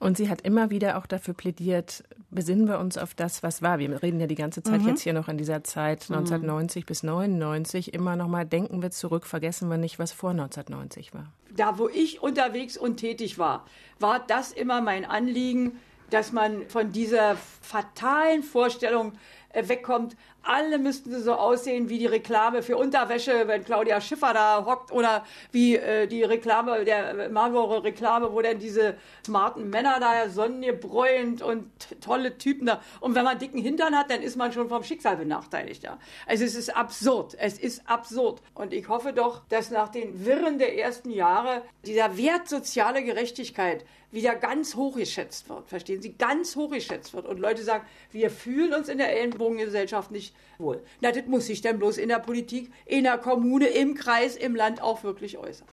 [0.04, 3.78] Und sie hat immer wieder auch dafür plädiert, besinnen wir uns auf das, was war.
[3.78, 4.88] Wir reden ja die ganze Zeit mhm.
[4.88, 6.16] jetzt hier noch in dieser Zeit mhm.
[6.16, 11.14] 1990 bis 99 immer noch mal denken wir zurück, vergessen wir nicht, was vor 1990
[11.14, 11.32] war.
[11.56, 13.64] Da, wo ich unterwegs und tätig war,
[13.98, 15.72] war das immer mein Anliegen,
[16.10, 19.14] dass man von dieser fatalen Vorstellung
[19.54, 24.92] wegkommt, alle müssten so aussehen wie die Reklame für Unterwäsche, wenn Claudia Schiffer da hockt
[24.92, 31.70] oder wie äh, die Reklame, der Marlboro-Reklame, wo dann diese smarten Männer da sonnengebräunt und
[32.00, 32.82] tolle Typen da.
[33.00, 35.82] Und wenn man dicken Hintern hat, dann ist man schon vom Schicksal benachteiligt.
[35.82, 35.98] Ja.
[36.26, 37.36] Also es ist absurd.
[37.38, 38.42] Es ist absurd.
[38.54, 43.84] Und ich hoffe doch, dass nach den Wirren der ersten Jahre dieser Wert soziale Gerechtigkeit
[44.14, 45.68] wieder ganz hoch geschätzt wird.
[45.68, 46.14] Verstehen Sie?
[46.16, 47.26] Ganz hoch geschätzt wird.
[47.26, 50.82] Und Leute sagen, wir fühlen uns in der Ellenbogengesellschaft nicht wohl.
[51.00, 54.54] Na, das muss sich dann bloß in der Politik, in der Kommune, im Kreis, im
[54.54, 55.68] Land auch wirklich äußern.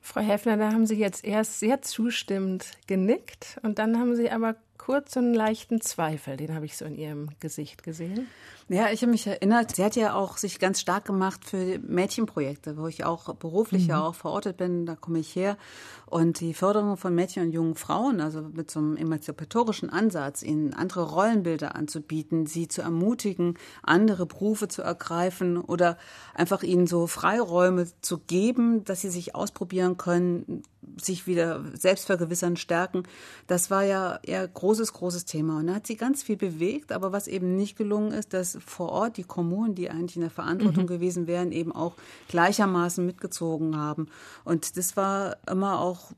[0.00, 4.54] Frau Häfner, da haben Sie jetzt erst sehr zustimmend genickt und dann haben Sie aber
[4.78, 8.28] kurz so einen leichten Zweifel, den habe ich so in Ihrem Gesicht gesehen.
[8.68, 12.76] Ja, ich habe mich erinnert, sie hat ja auch sich ganz stark gemacht für Mädchenprojekte,
[12.76, 13.90] wo ich auch beruflich mhm.
[13.90, 15.56] ja auch verortet bin, da komme ich her.
[16.04, 20.74] Und die Förderung von Mädchen und jungen Frauen, also mit so einem emanzipatorischen Ansatz, ihnen
[20.74, 25.96] andere Rollenbilder anzubieten, sie zu ermutigen, andere Berufe zu ergreifen oder
[26.34, 30.64] einfach ihnen so Freiräume zu geben, dass sie sich ausprobieren können,
[31.00, 33.02] sich wieder selbst vergewissern, stärken.
[33.46, 35.58] Das war ja eher großes, großes Thema.
[35.58, 38.90] Und da hat sie ganz viel bewegt, aber was eben nicht gelungen ist, dass vor
[38.90, 40.88] Ort die Kommunen, die eigentlich in der Verantwortung mhm.
[40.88, 41.94] gewesen wären, eben auch
[42.28, 44.08] gleichermaßen mitgezogen haben.
[44.44, 46.12] Und das war immer auch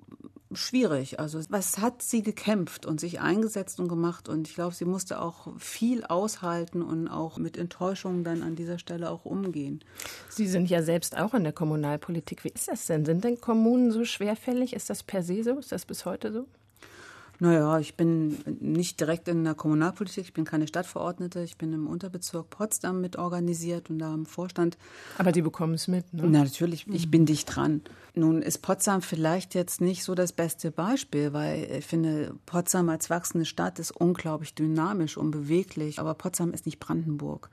[0.53, 1.21] schwierig.
[1.21, 4.29] Also was hat sie gekämpft und sich eingesetzt und gemacht?
[4.29, 8.79] Und ich glaube, sie musste auch viel aushalten und auch mit Enttäuschungen dann an dieser
[8.79, 9.85] Stelle auch umgehen.
[10.29, 12.45] Sie sind ja selbst auch in der Kommunalpolitik.
[12.45, 13.05] Wie ist das denn?
[13.05, 14.75] Sind denn Kommunen so schwerfällig?
[14.75, 15.59] Ist das per se so?
[15.59, 16.47] Ist das bis heute so?
[17.41, 21.87] Naja, ich bin nicht direkt in der Kommunalpolitik, ich bin keine Stadtverordnete, ich bin im
[21.87, 24.77] Unterbezirk Potsdam mit organisiert und da im Vorstand.
[25.19, 26.25] Aber die bekommen es mit, ne?
[26.27, 27.83] Na, natürlich, ich bin dicht dran.
[28.15, 33.09] Nun ist Potsdam vielleicht jetzt nicht so das beste Beispiel, weil ich finde, Potsdam als
[33.09, 37.51] wachsende Stadt ist unglaublich dynamisch und beweglich, aber Potsdam ist nicht Brandenburg.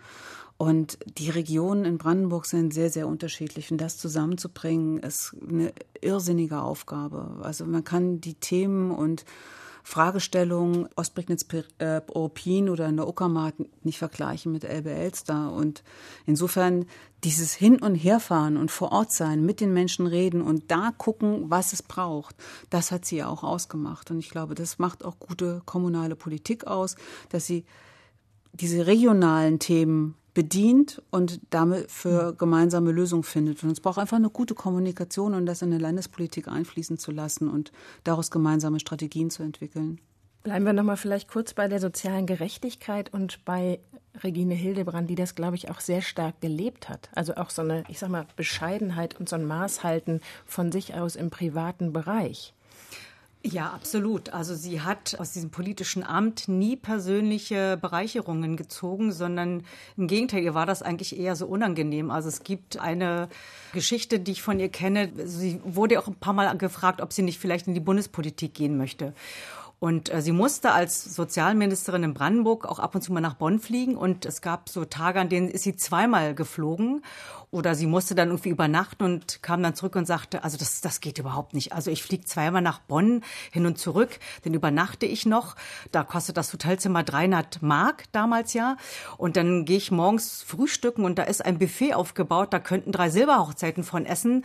[0.58, 3.72] Und die Regionen in Brandenburg sind sehr, sehr unterschiedlich.
[3.72, 7.40] Und das zusammenzubringen, ist eine irrsinnige Aufgabe.
[7.42, 9.26] Also man kann die Themen und
[9.88, 15.54] Fragestellungen Ostprignitz-Europin oder in der Uckermark nicht vergleichen mit Elbe-Elster.
[15.54, 15.84] Und
[16.26, 16.88] insofern
[17.24, 21.52] dieses Hin- und Herfahren und vor Ort sein, mit den Menschen reden und da gucken,
[21.52, 22.36] was es braucht,
[22.72, 24.10] das hat sie ja auch ausgemacht.
[24.10, 26.96] Und ich glaube, das macht auch gute kommunale Politik aus,
[27.30, 27.64] dass sie
[28.54, 33.64] diese regionalen Themen bedient und damit für gemeinsame Lösungen findet.
[33.64, 37.50] Und es braucht einfach eine gute Kommunikation und das in eine Landespolitik einfließen zu lassen
[37.50, 37.72] und
[38.04, 40.00] daraus gemeinsame Strategien zu entwickeln.
[40.44, 43.80] Bleiben wir noch mal vielleicht kurz bei der sozialen Gerechtigkeit und bei
[44.24, 47.10] Regine Hildebrand, die das, glaube ich, auch sehr stark gelebt hat.
[47.16, 51.16] Also auch so eine, ich sag mal, Bescheidenheit und so ein Maßhalten von sich aus
[51.16, 52.54] im privaten Bereich.
[53.48, 54.34] Ja, absolut.
[54.34, 59.62] Also sie hat aus diesem politischen Amt nie persönliche Bereicherungen gezogen, sondern
[59.98, 62.10] im Gegenteil, ihr war das eigentlich eher so unangenehm.
[62.10, 63.30] Also es gibt eine
[63.72, 65.12] Geschichte, die ich von ihr kenne.
[65.26, 68.78] Sie wurde auch ein paar Mal gefragt, ob sie nicht vielleicht in die Bundespolitik gehen
[68.78, 69.14] möchte.
[69.80, 73.60] Und äh, sie musste als Sozialministerin in Brandenburg auch ab und zu mal nach Bonn
[73.60, 73.96] fliegen.
[73.96, 77.04] Und es gab so Tage, an denen ist sie zweimal geflogen.
[77.56, 81.00] Oder sie musste dann irgendwie übernachten und kam dann zurück und sagte, also das, das
[81.00, 81.72] geht überhaupt nicht.
[81.72, 85.56] Also ich fliege zweimal nach Bonn hin und zurück, dann übernachte ich noch.
[85.94, 88.76] Da kostet das Hotelzimmer 300 Mark damals ja.
[89.16, 93.10] Und dann gehe ich morgens frühstücken und da ist ein Buffet aufgebaut, da könnten drei
[93.10, 94.44] Silberhochzeiten von essen.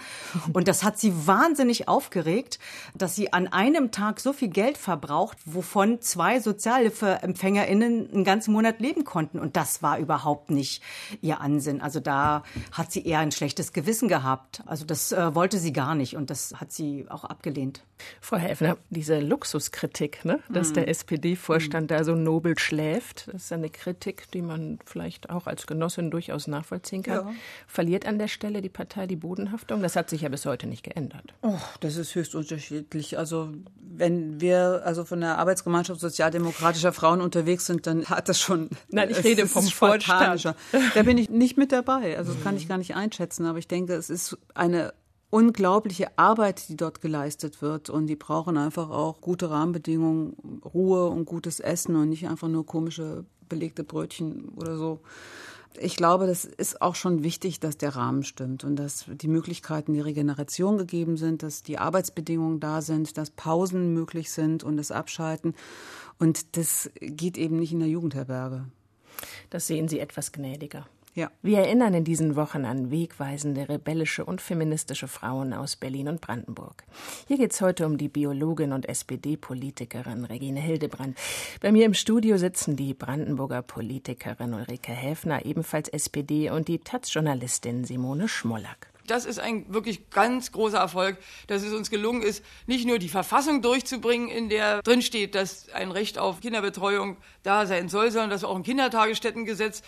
[0.53, 2.61] Und das hat sie wahnsinnig aufgeregt,
[2.95, 8.79] dass sie an einem Tag so viel Geld verbraucht, wovon zwei SozialhilfeempfängerInnen einen ganzen Monat
[8.79, 9.41] leben konnten.
[9.41, 10.81] Und das war überhaupt nicht
[11.23, 11.81] ihr Ansinn.
[11.81, 14.63] Also da hat sie eher ein schlechtes Gewissen gehabt.
[14.67, 17.83] Also das äh, wollte sie gar nicht und das hat sie auch abgelehnt.
[18.21, 20.75] Frau Helfner, diese Luxuskritik, ne, dass mm.
[20.75, 21.95] der SPD-Vorstand mm.
[21.95, 26.47] da so nobel schläft, das ist eine Kritik, die man vielleicht auch als Genossin durchaus
[26.47, 27.27] nachvollziehen kann.
[27.27, 27.33] Ja.
[27.67, 29.83] Verliert an der Stelle die Partei die Bodenhaftung?
[29.83, 31.35] Das hat sich ja bis heute nicht geändert.
[31.43, 33.19] Oh, das ist höchst unterschiedlich.
[33.19, 38.71] Also wenn wir also von der Arbeitsgemeinschaft sozialdemokratischer Frauen unterwegs sind, dann hat das schon.
[38.89, 40.55] Nein, ich rede vom Vorstand.
[40.95, 42.17] Da bin ich nicht mit dabei.
[42.17, 43.47] Also das kann ich gar nicht einschätzen.
[43.47, 44.93] Aber ich denke, es ist eine
[45.31, 47.89] unglaubliche Arbeit, die dort geleistet wird.
[47.89, 52.67] Und die brauchen einfach auch gute Rahmenbedingungen, Ruhe und gutes Essen und nicht einfach nur
[52.67, 55.01] komische belegte Brötchen oder so.
[55.79, 59.93] Ich glaube, das ist auch schon wichtig, dass der Rahmen stimmt und dass die Möglichkeiten,
[59.93, 64.91] die Regeneration gegeben sind, dass die Arbeitsbedingungen da sind, dass Pausen möglich sind und das
[64.91, 65.55] Abschalten.
[66.19, 68.65] Und das geht eben nicht in der Jugendherberge.
[69.49, 70.87] Das sehen Sie etwas gnädiger.
[71.15, 71.29] Ja.
[71.43, 76.85] Wir erinnern in diesen Wochen an wegweisende rebellische und feministische Frauen aus Berlin und Brandenburg.
[77.27, 81.19] Hier geht es heute um die Biologin und SPD-Politikerin Regine Hildebrand.
[81.61, 87.85] Bei mir im Studio sitzen die Brandenburger Politikerin Ulrike Häfner, ebenfalls SPD, und die Taz-Journalistin
[87.85, 88.91] Simone Schmollack.
[89.09, 91.17] Das ist ein wirklich ganz großer Erfolg,
[91.49, 95.91] dass es uns gelungen ist, nicht nur die Verfassung durchzubringen, in der drinsteht, dass ein
[95.91, 99.83] Recht auf Kinderbetreuung da sein soll, sondern dass wir auch ein Kindertagesstättengesetz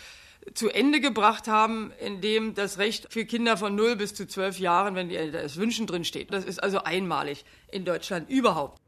[0.54, 4.58] zu Ende gebracht haben, in dem das Recht für Kinder von 0 bis zu 12
[4.58, 6.32] Jahren, wenn die Eltern es wünschen, drinsteht.
[6.32, 8.78] Das ist also einmalig in Deutschland überhaupt.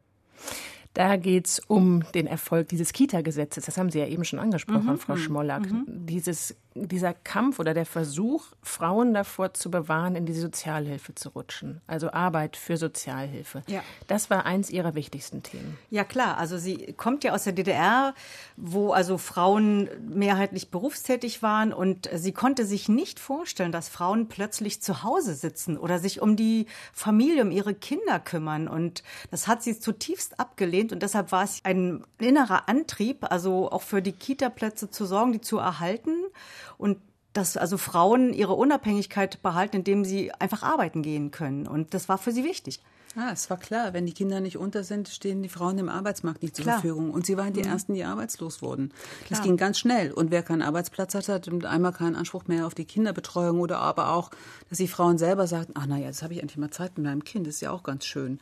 [0.95, 3.67] Da geht es um den Erfolg dieses Kita-Gesetzes.
[3.67, 4.99] Das haben Sie ja eben schon angesprochen, mhm.
[4.99, 5.69] Frau Schmollack.
[5.69, 5.85] Mhm.
[6.07, 11.81] Dieses dieser Kampf oder der Versuch, Frauen davor zu bewahren, in die Sozialhilfe zu rutschen,
[11.87, 13.63] also Arbeit für Sozialhilfe.
[13.69, 13.83] Ja.
[14.09, 15.79] Das war eins ihrer wichtigsten Themen.
[15.91, 18.15] Ja klar, also sie kommt ja aus der DDR,
[18.57, 24.83] wo also Frauen mehrheitlich berufstätig waren und sie konnte sich nicht vorstellen, dass Frauen plötzlich
[24.83, 29.63] zu Hause sitzen oder sich um die Familie, um ihre Kinder kümmern und das hat
[29.63, 34.91] sie zutiefst abgelehnt und deshalb war es ein innerer Antrieb, also auch für die Kita-Plätze
[34.91, 36.15] zu sorgen, die zu erhalten
[36.85, 36.99] und
[37.33, 41.67] dass also Frauen ihre Unabhängigkeit behalten, indem sie einfach arbeiten gehen können.
[41.67, 42.83] Und das war für sie wichtig.
[43.17, 46.43] Ah, es war klar, wenn die Kinder nicht unter sind, stehen die Frauen im Arbeitsmarkt
[46.43, 46.81] nicht zur klar.
[46.81, 47.13] Verfügung.
[47.13, 47.69] Und sie waren die mhm.
[47.69, 48.89] Ersten, die arbeitslos wurden.
[48.89, 49.29] Klar.
[49.31, 50.11] Das ging ganz schnell.
[50.11, 54.11] Und wer keinen Arbeitsplatz hat, hat einmal keinen Anspruch mehr auf die Kinderbetreuung oder aber
[54.11, 54.31] auch,
[54.69, 57.23] dass die Frauen selber sagten, ach naja, jetzt habe ich endlich mal Zeit mit meinem
[57.23, 58.41] Kind, das ist ja auch ganz schön.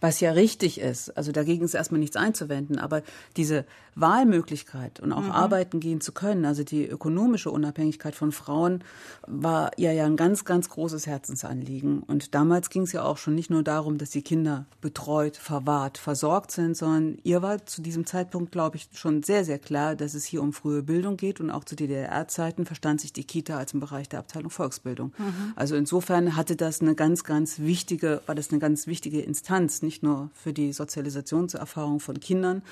[0.00, 1.10] Was ja richtig ist.
[1.16, 2.78] Also dagegen ist erstmal nichts einzuwenden.
[2.78, 3.02] Aber
[3.36, 5.32] diese Wahlmöglichkeit und auch mhm.
[5.32, 8.82] arbeiten gehen zu können, also die ökonomische Unabhängigkeit von Frauen,
[9.26, 12.02] war ja, ja ein ganz, ganz großes Herzensanliegen.
[12.02, 15.98] Und damals ging es ja auch schon nicht nur darum, dass die Kinder betreut, verwahrt,
[15.98, 20.14] versorgt sind, sondern ihr war zu diesem Zeitpunkt, glaube ich, schon sehr, sehr klar, dass
[20.14, 23.74] es hier um frühe Bildung geht und auch zu DDR-Zeiten verstand sich die Kita als
[23.74, 25.12] im Bereich der Abteilung Volksbildung.
[25.18, 25.52] Mhm.
[25.56, 30.02] Also insofern hatte das eine ganz, ganz wichtige, war das eine ganz wichtige Instanz, nicht
[30.02, 32.62] nur für die Sozialisationserfahrung von Kindern,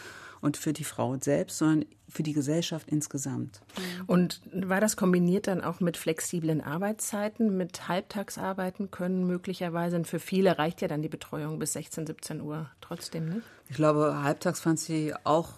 [0.43, 3.63] und für die Frau selbst, sondern für die Gesellschaft insgesamt.
[4.07, 9.97] Und war das kombiniert dann auch mit flexiblen Arbeitszeiten, mit Halbtagsarbeiten können möglicherweise?
[9.97, 13.47] Und für viele reicht ja dann die Betreuung bis 16, 17 Uhr trotzdem nicht?
[13.71, 15.55] Ich glaube, halbtags fand sie auch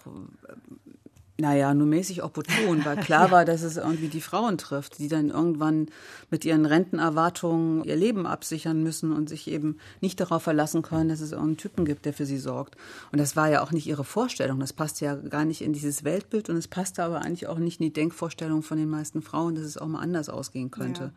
[1.37, 5.29] naja, nur mäßig opportun, weil klar war, dass es irgendwie die Frauen trifft, die dann
[5.29, 5.87] irgendwann
[6.31, 11.19] mit ihren Rentenerwartungen ihr Leben absichern müssen und sich eben nicht darauf verlassen können, dass
[11.19, 12.75] es irgendeinen Typen gibt, der für sie sorgt.
[13.11, 14.59] Und das war ja auch nicht ihre Vorstellung.
[14.61, 17.81] Das passte ja gar nicht in dieses Weltbild und es passte aber eigentlich auch nicht
[17.81, 21.03] in die Denkvorstellung von den meisten Frauen, dass es auch mal anders ausgehen könnte.
[21.03, 21.11] Ja.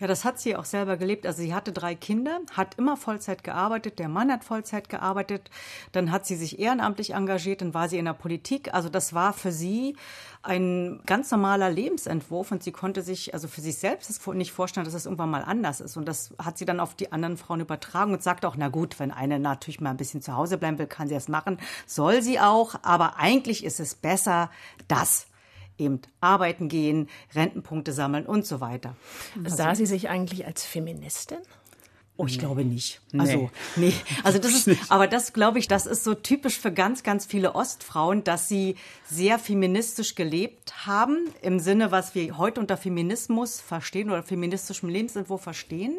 [0.00, 1.26] Ja, das hat sie auch selber gelebt.
[1.26, 5.50] Also sie hatte drei Kinder, hat immer Vollzeit gearbeitet, der Mann hat Vollzeit gearbeitet,
[5.92, 8.72] dann hat sie sich ehrenamtlich engagiert, dann war sie in der Politik.
[8.72, 9.94] Also das war für sie
[10.42, 14.94] ein ganz normaler Lebensentwurf und sie konnte sich also für sich selbst nicht vorstellen, dass
[14.94, 15.98] es irgendwann mal anders ist.
[15.98, 18.98] Und das hat sie dann auf die anderen Frauen übertragen und sagt auch, na gut,
[18.98, 22.22] wenn eine natürlich mal ein bisschen zu Hause bleiben will, kann sie das machen, soll
[22.22, 22.74] sie auch.
[22.82, 24.50] Aber eigentlich ist es besser,
[24.88, 25.26] das
[25.80, 28.96] eben arbeiten gehen, Rentenpunkte sammeln und so weiter.
[29.46, 31.38] Sah also, sie sich eigentlich als Feministin?
[32.20, 32.38] Oh, ich nee.
[32.40, 33.00] glaube nicht.
[33.16, 33.94] Also, nee.
[34.24, 37.54] Also das ist, aber das glaube ich, das ist so typisch für ganz, ganz viele
[37.54, 44.10] Ostfrauen, dass sie sehr feministisch gelebt haben, im Sinne, was wir heute unter Feminismus verstehen
[44.10, 45.98] oder feministischem Lebensentwurf verstehen,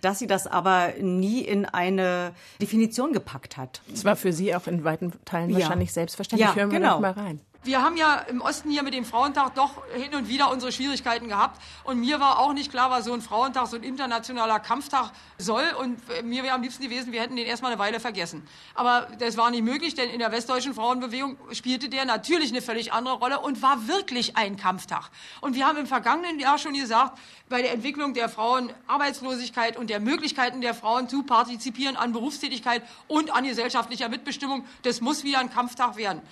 [0.00, 3.82] dass sie das aber nie in eine Definition gepackt hat.
[3.88, 5.60] Das war für sie auch in weiten Teilen ja.
[5.60, 6.48] wahrscheinlich selbstverständlich.
[6.48, 6.98] Ja, Hören wir genau.
[6.98, 10.50] mal rein wir haben ja im Osten hier mit dem Frauentag doch hin und wieder
[10.50, 11.60] unsere Schwierigkeiten gehabt.
[11.84, 15.64] Und mir war auch nicht klar, was so ein Frauentag, so ein internationaler Kampftag soll.
[15.78, 18.46] Und mir wäre am liebsten gewesen, wir hätten den erstmal eine Weile vergessen.
[18.74, 22.92] Aber das war nicht möglich, denn in der westdeutschen Frauenbewegung spielte der natürlich eine völlig
[22.92, 25.10] andere Rolle und war wirklich ein Kampftag.
[25.40, 30.00] Und wir haben im vergangenen Jahr schon gesagt, bei der Entwicklung der Frauenarbeitslosigkeit und der
[30.00, 35.50] Möglichkeiten der Frauen zu partizipieren an Berufstätigkeit und an gesellschaftlicher Mitbestimmung, das muss wieder ein
[35.50, 36.22] Kampftag werden.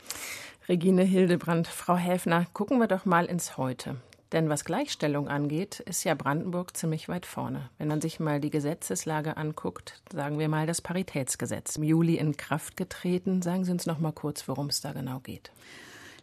[0.70, 3.96] Regine Hildebrand, Frau Häfner, gucken wir doch mal ins Heute.
[4.30, 7.70] Denn was Gleichstellung angeht, ist ja Brandenburg ziemlich weit vorne.
[7.78, 12.36] Wenn man sich mal die Gesetzeslage anguckt, sagen wir mal das Paritätsgesetz, im Juli in
[12.36, 13.42] Kraft getreten.
[13.42, 15.50] Sagen Sie uns noch mal kurz, worum es da genau geht.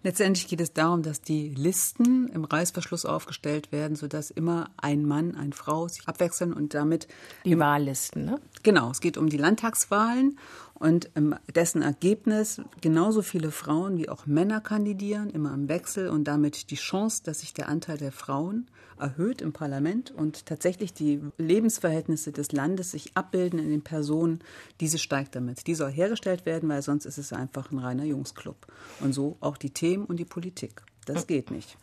[0.04, 5.36] Letztendlich geht es darum, dass die Listen im Reißverschluss aufgestellt werden, sodass immer ein Mann,
[5.36, 7.10] eine Frau sich abwechseln und damit
[7.44, 8.40] die Wahllisten, ne?
[8.64, 10.38] Genau, es geht um die Landtagswahlen
[10.80, 11.10] und
[11.56, 16.76] dessen Ergebnis genauso viele Frauen wie auch Männer kandidieren, immer im Wechsel und damit die
[16.76, 18.68] Chance, dass sich der Anteil der Frauen
[19.00, 24.40] erhöht im Parlament und tatsächlich die Lebensverhältnisse des Landes sich abbilden in den Personen,
[24.80, 25.68] diese steigt damit.
[25.68, 28.68] Die soll hergestellt werden, weil sonst ist es einfach ein reiner Jungsclub.
[29.00, 30.82] Und so auch die Themen und die Politik.
[31.06, 31.78] Das geht nicht.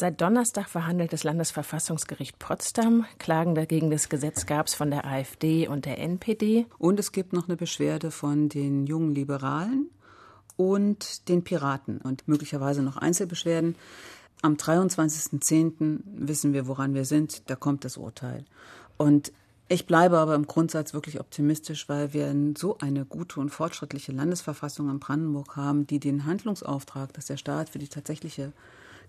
[0.00, 3.04] Seit Donnerstag verhandelt das Landesverfassungsgericht Potsdam.
[3.18, 6.64] Klagen dagegen das Gesetz gab es von der AfD und der NPD.
[6.78, 9.90] Und es gibt noch eine Beschwerde von den jungen Liberalen
[10.56, 13.74] und den Piraten und möglicherweise noch Einzelbeschwerden.
[14.40, 16.00] Am 23.10.
[16.06, 17.50] wissen wir, woran wir sind.
[17.50, 18.46] Da kommt das Urteil.
[18.96, 19.32] Und
[19.68, 24.88] ich bleibe aber im Grundsatz wirklich optimistisch, weil wir so eine gute und fortschrittliche Landesverfassung
[24.88, 28.54] in Brandenburg haben, die den Handlungsauftrag, dass der Staat für die tatsächliche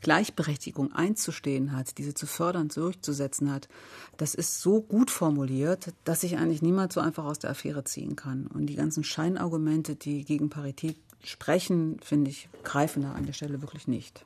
[0.01, 3.69] Gleichberechtigung einzustehen hat, diese zu fördern, durchzusetzen hat,
[4.17, 8.15] das ist so gut formuliert, dass sich eigentlich niemand so einfach aus der Affäre ziehen
[8.15, 8.47] kann.
[8.47, 13.61] Und die ganzen Scheinargumente, die gegen Parität sprechen, finde ich, greifen da an der Stelle
[13.61, 14.25] wirklich nicht.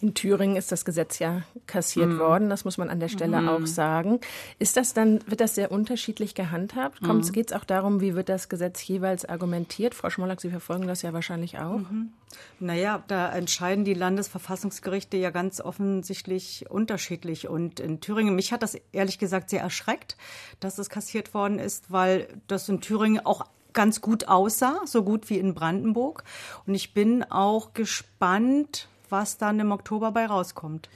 [0.00, 2.18] In Thüringen ist das Gesetz ja kassiert mm.
[2.18, 3.48] worden, das muss man an der Stelle mm.
[3.48, 4.20] auch sagen.
[4.58, 7.02] Ist das dann, wird das sehr unterschiedlich gehandhabt?
[7.02, 7.20] Mm.
[7.32, 9.94] Geht es auch darum, wie wird das Gesetz jeweils argumentiert?
[9.94, 11.78] Frau Schmollack, Sie verfolgen das ja wahrscheinlich auch.
[11.78, 12.12] Mhm.
[12.58, 17.48] Naja, da entscheiden die Landesverfassungsgerichte ja ganz offensichtlich unterschiedlich.
[17.48, 20.16] Und in Thüringen, mich hat das ehrlich gesagt sehr erschreckt,
[20.60, 25.28] dass es kassiert worden ist, weil das in Thüringen auch ganz gut aussah, so gut
[25.30, 26.24] wie in Brandenburg.
[26.66, 30.88] Und ich bin auch gespannt, was dann im Oktober bei rauskommt.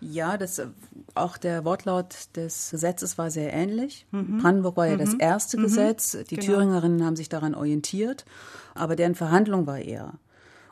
[0.00, 0.62] Ja, das,
[1.14, 4.06] auch der Wortlaut des Gesetzes war sehr ähnlich.
[4.12, 4.38] Mhm.
[4.38, 5.00] Brandenburg war ja mhm.
[5.00, 5.62] das erste mhm.
[5.62, 6.16] Gesetz.
[6.30, 6.52] Die genau.
[6.52, 8.24] Thüringerinnen haben sich daran orientiert,
[8.74, 10.14] aber deren Verhandlung war eher.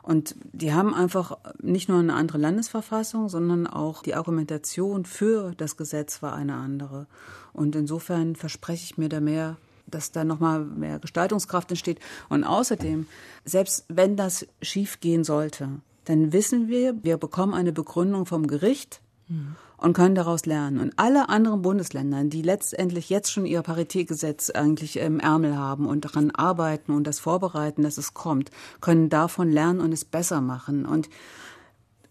[0.01, 5.75] Und die haben einfach nicht nur eine andere Landesverfassung, sondern auch die Argumentation für das
[5.75, 7.07] Gesetz war eine andere.
[7.51, 11.99] Und insofern verspreche ich mir da mehr, dass da nochmal mehr Gestaltungskraft entsteht.
[12.29, 13.05] Und außerdem,
[13.43, 19.01] selbst wenn das schief gehen sollte, dann wissen wir, wir bekommen eine Begründung vom Gericht
[19.27, 19.55] mhm.
[19.77, 20.79] und können daraus lernen.
[20.79, 26.05] Und alle anderen Bundesländer, die letztendlich jetzt schon ihr Paritätgesetz eigentlich im Ärmel haben und
[26.05, 30.85] daran arbeiten und das vorbereiten, dass es kommt, können davon lernen und es besser machen.
[30.85, 31.09] Und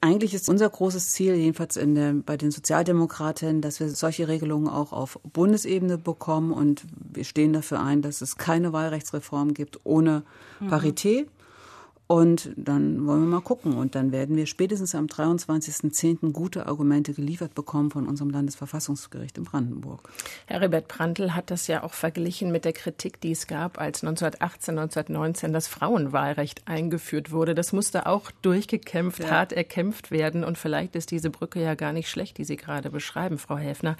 [0.03, 4.93] eigentlich ist unser großes Ziel, jedenfalls der, bei den Sozialdemokraten, dass wir solche Regelungen auch
[4.93, 6.53] auf Bundesebene bekommen.
[6.53, 10.23] Und wir stehen dafür ein, dass es keine Wahlrechtsreform gibt ohne
[10.61, 10.69] mhm.
[10.69, 11.31] Parität.
[12.09, 13.77] Und dann wollen wir mal gucken.
[13.77, 16.31] Und dann werden wir spätestens am 23.10.
[16.31, 20.09] gute Argumente geliefert bekommen von unserem Landesverfassungsgericht in Brandenburg.
[20.47, 24.79] Heribert Prantl hat das ja auch verglichen mit der Kritik, die es gab, als 1918,
[24.79, 27.57] 1919 das Frauenwahlrecht eingeführt wurde.
[27.57, 29.31] Das musste auch durchgekämpft, ja.
[29.31, 30.45] hart erkämpft werden.
[30.45, 33.97] Und vielleicht ist diese Brücke ja gar nicht schlecht, die Sie gerade beschreiben, Frau Häfner.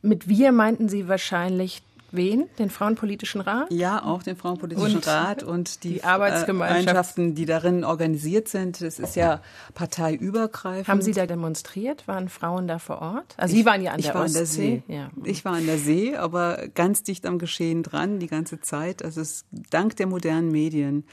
[0.00, 1.82] Mit wir meinten Sie wahrscheinlich
[2.12, 2.48] Wen?
[2.58, 3.70] Den Frauenpolitischen Rat?
[3.70, 7.18] Ja, auch den Frauenpolitischen Und Rat und die, die Arbeitsgemeinschaft.
[7.18, 8.80] äh, die darin organisiert sind.
[8.82, 9.40] Das ist ja
[9.74, 10.88] parteiübergreifend.
[10.88, 12.06] Haben Sie da demonstriert?
[12.06, 13.34] Waren Frauen da vor Ort?
[13.36, 14.46] Also Sie waren ja an ich der war an der.
[14.46, 14.82] See.
[14.88, 15.10] Ja.
[15.24, 19.02] Ich war an der See, aber ganz dicht am Geschehen dran die ganze Zeit.
[19.04, 21.04] Also es, dank der modernen Medien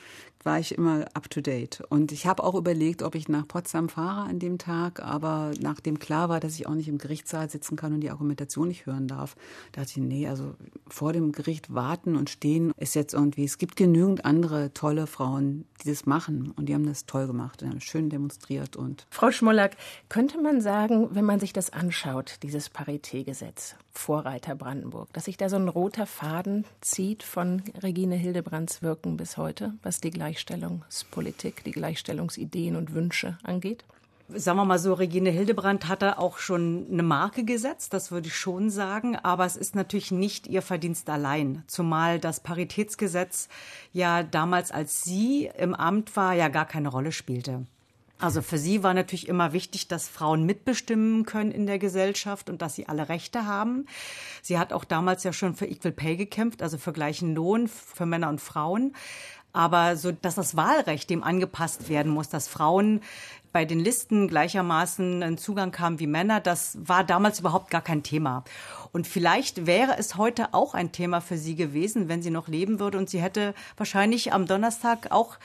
[0.43, 1.81] war ich immer up to date.
[1.89, 5.99] Und ich habe auch überlegt, ob ich nach Potsdam fahre an dem Tag, aber nachdem
[5.99, 9.07] klar war, dass ich auch nicht im Gerichtssaal sitzen kann und die Argumentation nicht hören
[9.07, 9.35] darf,
[9.71, 10.55] dachte ich, nee, also
[10.87, 15.65] vor dem Gericht warten und stehen ist jetzt irgendwie, es gibt genügend andere tolle Frauen,
[15.83, 19.31] die das machen und die haben das toll gemacht und haben schön demonstriert und Frau
[19.31, 19.75] Schmollack,
[20.07, 25.49] könnte man sagen, wenn man sich das anschaut, dieses Paritätgesetz, Vorreiter Brandenburg, dass sich da
[25.49, 31.71] so ein roter Faden zieht von Regine Hildebrands Wirken bis heute, was die Gleichstellungspolitik, die
[31.71, 33.83] Gleichstellungsideen und Wünsche angeht?
[34.31, 38.35] sagen wir mal so, Regine Hildebrand hatte auch schon eine Marke gesetzt, das würde ich
[38.35, 43.49] schon sagen, aber es ist natürlich nicht ihr Verdienst allein, zumal das Paritätsgesetz
[43.91, 47.65] ja damals, als sie im Amt war, ja gar keine Rolle spielte.
[48.21, 52.61] Also für sie war natürlich immer wichtig, dass Frauen mitbestimmen können in der Gesellschaft und
[52.61, 53.85] dass sie alle Rechte haben.
[54.41, 58.05] Sie hat auch damals ja schon für Equal Pay gekämpft, also für gleichen Lohn für
[58.05, 58.93] Männer und Frauen.
[59.51, 63.01] Aber so, dass das Wahlrecht dem angepasst werden muss, dass Frauen
[63.51, 68.03] bei den Listen gleichermaßen einen Zugang haben wie Männer, das war damals überhaupt gar kein
[68.03, 68.43] Thema.
[68.91, 72.79] Und vielleicht wäre es heute auch ein Thema für sie gewesen, wenn sie noch leben
[72.79, 72.97] würde.
[72.97, 75.37] Und sie hätte wahrscheinlich am Donnerstag auch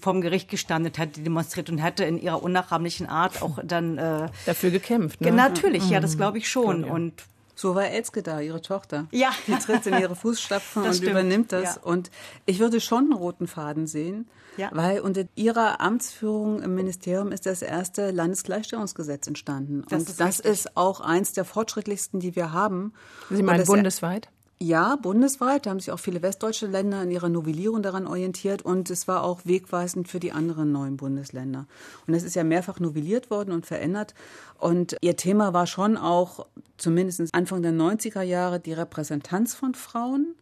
[0.00, 4.70] vom Gericht gestanden, hätte demonstriert und hätte in ihrer unnachahmlichen Art auch dann äh, dafür
[4.70, 5.20] gekämpft.
[5.20, 5.30] Ne?
[5.30, 6.86] Natürlich, ja, das glaube ich schon.
[6.86, 6.92] Ja.
[6.92, 7.12] Und
[7.62, 9.06] so war Elske da, ihre Tochter.
[9.12, 9.30] Ja.
[9.46, 11.10] Die tritt in ihre Fußstapfen und stimmt.
[11.12, 11.76] übernimmt das.
[11.76, 11.82] Ja.
[11.82, 12.10] Und
[12.44, 14.68] ich würde schon einen roten Faden sehen, Ja.
[14.72, 19.84] weil unter ihrer Amtsführung im Ministerium ist das erste Landesgleichstellungsgesetz entstanden.
[19.88, 20.52] Das und ist das richtig.
[20.52, 22.92] ist auch eins der fortschrittlichsten, die wir haben.
[23.30, 24.28] Sie meinen bundesweit?
[24.62, 25.66] Ja, bundesweit.
[25.66, 29.24] Da haben sich auch viele westdeutsche Länder in ihrer Novellierung daran orientiert und es war
[29.24, 31.66] auch wegweisend für die anderen neuen Bundesländer.
[32.06, 34.14] Und es ist ja mehrfach novelliert worden und verändert.
[34.60, 36.46] Und ihr Thema war schon auch,
[36.76, 40.36] zumindest Anfang der 90er Jahre, die Repräsentanz von Frauen.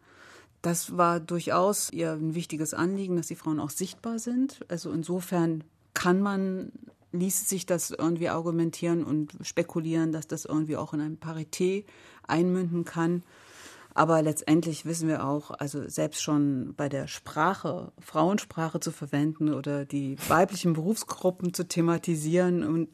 [0.61, 4.59] Das war durchaus ihr ein wichtiges Anliegen, dass die Frauen auch sichtbar sind.
[4.67, 5.63] Also insofern
[5.95, 6.71] kann man,
[7.11, 11.85] ließ sich das irgendwie argumentieren und spekulieren, dass das irgendwie auch in ein Parité
[12.27, 13.23] einmünden kann.
[13.93, 19.85] Aber letztendlich wissen wir auch, also selbst schon bei der Sprache, Frauensprache zu verwenden oder
[19.85, 22.87] die weiblichen Berufsgruppen zu thematisieren, und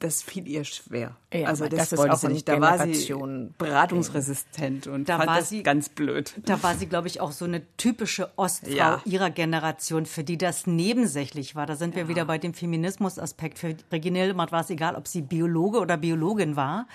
[0.00, 1.16] das fiel ihr schwer.
[1.32, 2.48] Ja, also das, das wollte sie nicht.
[2.48, 6.34] Da war sie Generation- beratungsresistent und Da fand war das sie- ganz blöd.
[6.44, 9.00] Da war sie, glaube ich, auch so eine typische Ostfrau Ja.
[9.04, 11.66] ihrer Generation, für die das nebensächlich war.
[11.66, 13.58] Da sind wir wieder bei dem Feminismusaspekt.
[13.58, 16.86] Für Regine Hildebrandt war es egal, ob sie Biologe oder Biologin war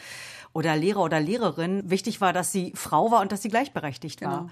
[0.53, 1.89] oder Lehrer oder Lehrerin.
[1.89, 4.39] Wichtig war, dass sie Frau war und dass sie gleichberechtigt war.
[4.39, 4.49] Genau.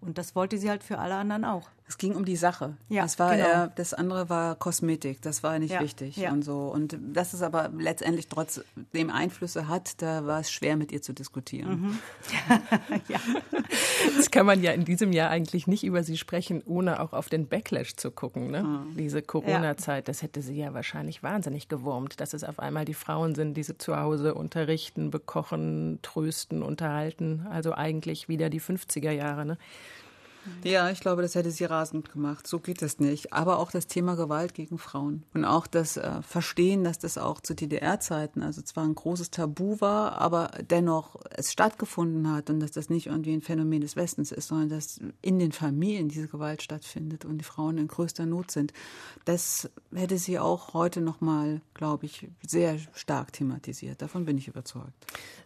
[0.00, 1.68] Und das wollte sie halt für alle anderen auch.
[1.88, 2.76] Es ging um die Sache.
[2.90, 3.48] Ja, das war genau.
[3.48, 5.22] eher, das andere war Kosmetik.
[5.22, 6.30] Das war nicht Ja, wichtig ja.
[6.32, 6.68] und so.
[6.68, 11.14] Und dass es aber letztendlich trotzdem Einflüsse hat, da war es schwer mit ihr zu
[11.14, 11.80] diskutieren.
[11.80, 11.98] Mhm.
[14.16, 17.28] Das kann man ja in diesem Jahr eigentlich nicht über sie sprechen, ohne auch auf
[17.28, 18.50] den Backlash zu gucken.
[18.50, 18.62] Ne?
[18.62, 18.96] Mhm.
[18.96, 23.34] Diese Corona-Zeit, das hätte sie ja wahrscheinlich wahnsinnig gewurmt, dass es auf einmal die Frauen
[23.34, 27.46] sind, die sie zu Hause unterrichten, bekochen, trösten, unterhalten.
[27.50, 29.44] Also eigentlich wieder die 50er Jahre.
[29.46, 29.58] Ne?
[30.64, 32.46] Ja, ich glaube, das hätte sie rasend gemacht.
[32.46, 33.32] So geht es nicht.
[33.32, 37.40] Aber auch das Thema Gewalt gegen Frauen und auch das äh, Verstehen, dass das auch
[37.40, 42.72] zu DDR-Zeiten, also zwar ein großes Tabu war, aber dennoch es stattgefunden hat und dass
[42.72, 46.62] das nicht irgendwie ein Phänomen des Westens ist, sondern dass in den Familien diese Gewalt
[46.62, 48.72] stattfindet und die Frauen in größter Not sind.
[49.24, 54.02] Das hätte sie auch heute noch mal, glaube ich, sehr stark thematisiert.
[54.02, 54.92] Davon bin ich überzeugt.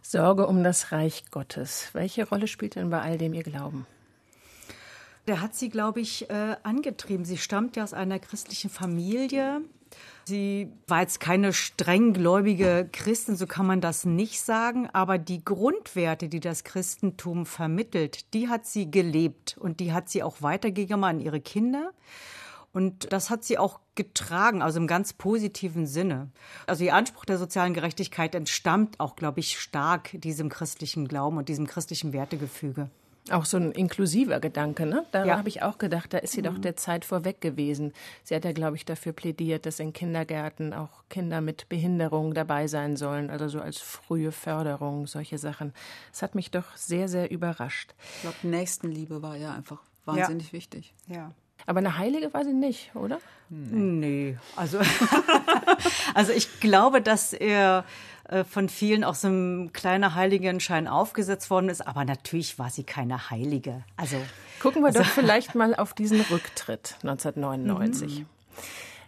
[0.01, 1.89] Sorge um das Reich Gottes.
[1.93, 3.85] Welche Rolle spielt denn bei all dem ihr Glauben?
[5.27, 7.23] Der hat sie, glaube ich, äh, angetrieben.
[7.25, 9.61] Sie stammt ja aus einer christlichen Familie.
[10.25, 16.29] Sie war jetzt keine strenggläubige Christin, so kann man das nicht sagen, aber die Grundwerte,
[16.29, 21.19] die das Christentum vermittelt, die hat sie gelebt und die hat sie auch weitergegeben an
[21.19, 21.91] ihre Kinder.
[22.71, 26.31] Und das hat sie auch getragen, also im ganz positiven Sinne.
[26.65, 31.49] Also ihr Anspruch der sozialen Gerechtigkeit entstammt auch, glaube ich, stark diesem christlichen Glauben und
[31.49, 32.89] diesem christlichen Wertegefüge.
[33.31, 35.05] Auch so ein inklusiver Gedanke, ne?
[35.13, 35.37] Da Ja.
[35.37, 37.93] habe ich auch gedacht, da ist sie doch der Zeit vorweg gewesen.
[38.23, 42.67] Sie hat ja, glaube ich, dafür plädiert, dass in Kindergärten auch Kinder mit Behinderung dabei
[42.67, 45.73] sein sollen, also so als frühe Förderung, solche Sachen.
[46.11, 47.93] Das hat mich doch sehr, sehr überrascht.
[48.15, 50.93] Ich glaube, Nächstenliebe war ja einfach wahnsinnig wichtig.
[51.07, 51.31] Ja.
[51.65, 53.19] Aber eine Heilige war sie nicht, oder?
[53.49, 54.79] Nee, also,
[56.13, 57.85] also ich glaube, dass er
[58.25, 62.83] äh, von vielen auch so ein kleiner Heiligenschein aufgesetzt worden ist, aber natürlich war sie
[62.83, 63.83] keine Heilige.
[63.97, 64.17] Also
[64.59, 68.19] gucken wir doch vielleicht mal auf diesen Rücktritt 1999.
[68.19, 68.25] Mhm.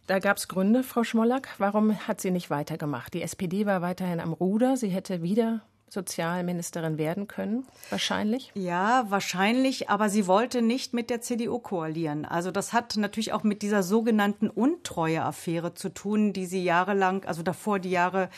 [0.07, 1.49] Da gab es Gründe, Frau Schmollack.
[1.57, 3.13] Warum hat sie nicht weitergemacht?
[3.15, 4.77] Die SPD war weiterhin am Ruder.
[4.77, 5.61] Sie hätte wieder
[5.95, 8.51] Sozialministerin werden können, wahrscheinlich?
[8.53, 12.25] Ja, wahrscheinlich, aber sie wollte nicht mit der CDU koalieren.
[12.25, 17.41] Also das hat natürlich auch mit dieser sogenannten Untreue-Affäre zu tun, die sie jahrelang, also
[17.41, 18.29] davor die Jahre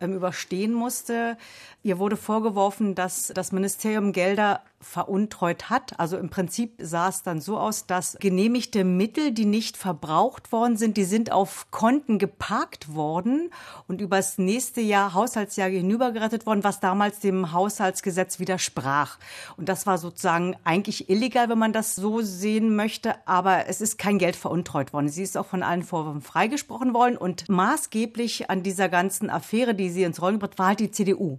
[0.00, 1.36] ähm, überstehen musste.
[1.82, 5.98] Ihr wurde vorgeworfen, dass das Ministerium Gelder veruntreut hat.
[5.98, 10.76] Also im Prinzip sah es dann so aus, dass genehmigte Mittel, die nicht verbraucht worden
[10.76, 13.50] sind, die sind auf Konten geparkt worden
[13.88, 19.18] und übers nächste Jahr, Haushaltsjahr hinübergerettet worden, was damals dem Haushaltsgesetz widersprach.
[19.56, 23.98] Und das war sozusagen eigentlich illegal, wenn man das so sehen möchte, aber es ist
[23.98, 25.08] kein Geld veruntreut worden.
[25.08, 29.90] Sie ist auch von allen Vorwürfen freigesprochen worden und maßgeblich an dieser ganzen Affäre, die
[29.90, 31.38] sie ins Rollen gebracht, war halt die CDU.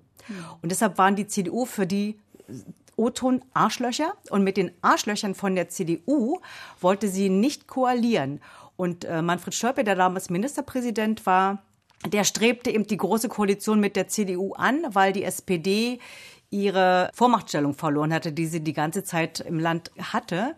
[0.62, 2.20] Und deshalb waren die CDU für die
[2.98, 4.14] O-Ton Arschlöcher.
[4.30, 6.40] Und mit den Arschlöchern von der CDU
[6.82, 8.42] wollte sie nicht koalieren.
[8.76, 11.64] Und äh, Manfred Stolpe, der damals Ministerpräsident war,
[12.06, 16.00] der strebte eben die große Koalition mit der CDU an, weil die SPD
[16.50, 20.56] ihre Vormachtstellung verloren hatte, die sie die ganze Zeit im Land hatte.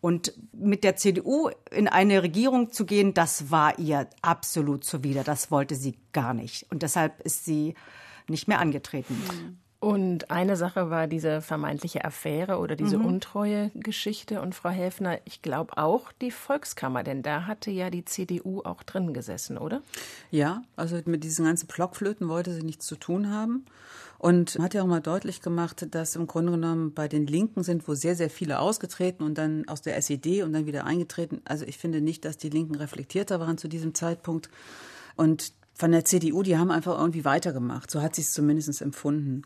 [0.00, 5.24] Und mit der CDU in eine Regierung zu gehen, das war ihr absolut zuwider.
[5.24, 6.66] Das wollte sie gar nicht.
[6.70, 7.74] Und deshalb ist sie
[8.28, 9.14] nicht mehr angetreten.
[9.14, 9.58] Mhm.
[9.86, 13.06] Und eine Sache war diese vermeintliche Affäre oder diese mhm.
[13.06, 14.40] Untreue-Geschichte.
[14.40, 18.82] Und Frau Helfner, ich glaube auch die Volkskammer, denn da hatte ja die CDU auch
[18.82, 19.82] drin gesessen, oder?
[20.32, 23.64] Ja, also mit diesen ganzen Blockflöten wollte sie nichts zu tun haben.
[24.18, 27.86] Und hat ja auch mal deutlich gemacht, dass im Grunde genommen bei den Linken sind
[27.86, 31.42] wo sehr, sehr viele ausgetreten und dann aus der SED und dann wieder eingetreten.
[31.44, 34.50] Also ich finde nicht, dass die Linken reflektierter waren zu diesem Zeitpunkt.
[35.14, 37.90] Und von der CDU, die haben einfach irgendwie weitergemacht.
[37.90, 39.42] So hat sie es zumindest empfunden.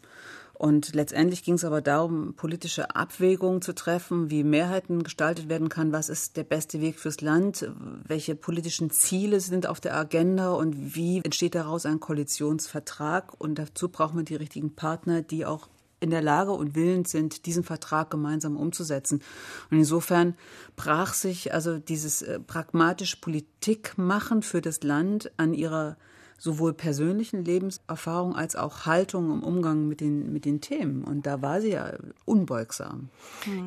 [0.60, 5.90] Und letztendlich ging es aber darum, politische Abwägungen zu treffen, wie Mehrheiten gestaltet werden kann,
[5.90, 7.66] was ist der beste Weg fürs Land,
[8.06, 13.40] welche politischen Ziele sind auf der Agenda und wie entsteht daraus ein Koalitionsvertrag.
[13.40, 17.46] Und dazu braucht man die richtigen Partner, die auch in der Lage und willens sind,
[17.46, 19.22] diesen Vertrag gemeinsam umzusetzen.
[19.70, 20.34] Und insofern
[20.76, 25.96] brach sich also dieses äh, pragmatische Politik machen für das Land an ihrer
[26.40, 31.04] sowohl persönlichen Lebenserfahrung als auch Haltung im Umgang mit den, mit den Themen.
[31.04, 31.92] Und da war sie ja
[32.24, 33.10] unbeugsam.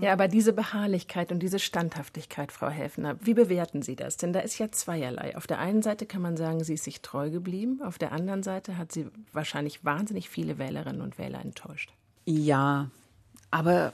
[0.02, 4.18] Ja, aber diese Beharrlichkeit und diese Standhaftigkeit, Frau Helfner, wie bewerten Sie das?
[4.18, 5.38] Denn da ist ja zweierlei.
[5.38, 7.80] Auf der einen Seite kann man sagen, sie ist sich treu geblieben.
[7.84, 11.94] Auf der anderen Seite hat sie wahrscheinlich wahnsinnig viele Wählerinnen und Wähler enttäuscht.
[12.26, 12.90] Ja,
[13.52, 13.94] aber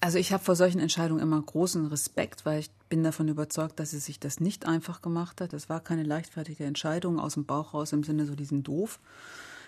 [0.00, 3.90] also ich habe vor solchen Entscheidungen immer großen Respekt, weil ich bin davon überzeugt, dass
[3.90, 5.52] sie sich das nicht einfach gemacht hat.
[5.52, 8.98] Das war keine leichtfertige Entscheidung aus dem Bauch raus im Sinne so diesen doof.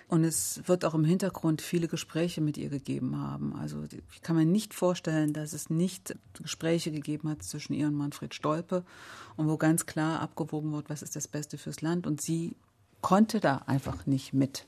[0.09, 3.55] Und es wird auch im Hintergrund viele Gespräche mit ihr gegeben haben.
[3.55, 7.95] Also ich kann mir nicht vorstellen, dass es nicht Gespräche gegeben hat zwischen ihr und
[7.95, 8.85] Manfred Stolpe
[9.37, 12.09] und wo ganz klar abgewogen wird, was ist das Beste fürs Land.
[12.09, 12.57] Und sie
[13.03, 14.67] konnte da einfach nicht mit.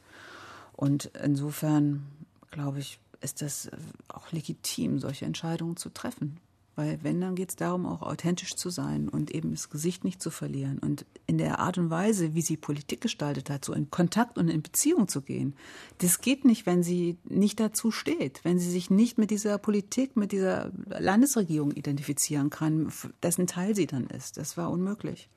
[0.75, 2.07] Und insofern,
[2.53, 3.69] glaube ich, ist das
[4.07, 6.39] auch legitim, solche Entscheidungen zu treffen.
[6.75, 10.23] Weil wenn, dann geht es darum, auch authentisch zu sein und eben das Gesicht nicht
[10.23, 10.79] zu verlieren.
[10.79, 14.49] Und in der Art und Weise, wie sie Politik gestaltet hat, so in Kontakt und
[14.49, 15.55] in Beziehung zu gehen,
[15.99, 20.17] das geht nicht, wenn sie nicht dazu steht, wenn sie sich nicht mit dieser Politik,
[20.17, 22.91] mit dieser Landesregierung identifizieren kann,
[23.23, 24.39] dessen Teil sie dann ist.
[24.39, 25.29] Das war unmöglich.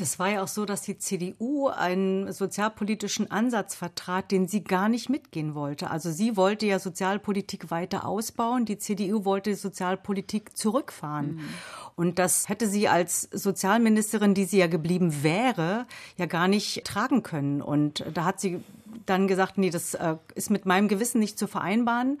[0.00, 4.88] Das war ja auch so, dass die CDU einen sozialpolitischen Ansatz vertrat, den sie gar
[4.88, 5.90] nicht mitgehen wollte.
[5.90, 11.34] Also sie wollte ja Sozialpolitik weiter ausbauen, die CDU wollte Sozialpolitik zurückfahren.
[11.34, 11.48] Mhm.
[11.96, 15.86] Und das hätte sie als Sozialministerin, die sie ja geblieben wäre,
[16.16, 17.60] ja gar nicht tragen können.
[17.60, 18.64] Und da hat sie
[19.04, 22.18] dann gesagt, nee, das äh, ist mit meinem Gewissen nicht zu vereinbaren.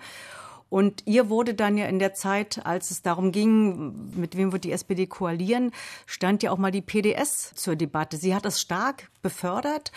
[0.70, 4.64] Und ihr wurde dann ja in der Zeit, als es darum ging, mit wem wird
[4.64, 5.72] die SPD koalieren,
[6.06, 8.16] stand ja auch mal die PDS zur Debatte.
[8.16, 9.90] Sie hat das stark befördert.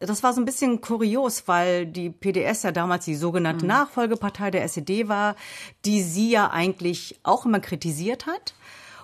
[0.00, 3.68] Das war so ein bisschen kurios, weil die PDS ja damals die sogenannte mhm.
[3.68, 5.36] Nachfolgepartei der SED war,
[5.84, 8.54] die sie ja eigentlich auch immer kritisiert hat.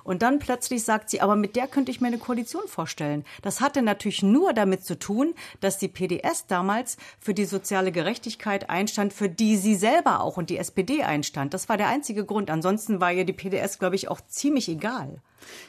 [0.05, 3.25] Und dann plötzlich sagt sie, aber mit der könnte ich mir eine Koalition vorstellen.
[3.43, 8.71] Das hatte natürlich nur damit zu tun, dass die PDS damals für die soziale Gerechtigkeit
[8.71, 11.55] einstand, für die sie selber auch und die SPD einstand.
[11.55, 12.51] Das war der einzige Grund.
[12.51, 15.21] Ansonsten war ihr die PDS, glaube ich, auch ziemlich egal.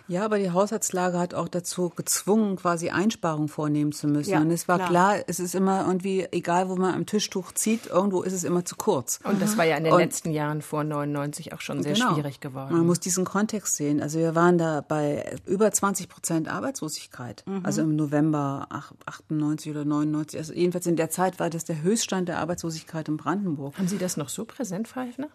[0.08, 4.30] Ja, aber die Haushaltslage hat auch dazu gezwungen, quasi Einsparungen vornehmen zu müssen.
[4.32, 4.90] Ja, und es war klar.
[4.90, 5.16] klar.
[5.28, 8.76] es ist immer irgendwie, egal wo man am Tischtuch zieht, irgendwo ist es immer zu
[8.76, 9.20] kurz.
[9.24, 12.14] Und das war ja in den Und- letzten Jahren vor 99 auch schon sehr Genau.
[12.14, 12.74] schwierig geworden.
[12.76, 14.02] Man muss diesen Kontext sehen.
[14.02, 17.44] Also wir waren da bei über 20 Prozent Arbeitslosigkeit.
[17.64, 20.38] Also im November ach- 98 oder 99.
[20.40, 23.78] Also jedenfalls in der Zeit war das der Höchststand der Arbeitslosigkeit in Brandenburg.
[23.78, 25.28] Haben Sie das noch so präsent, Frau Hefner?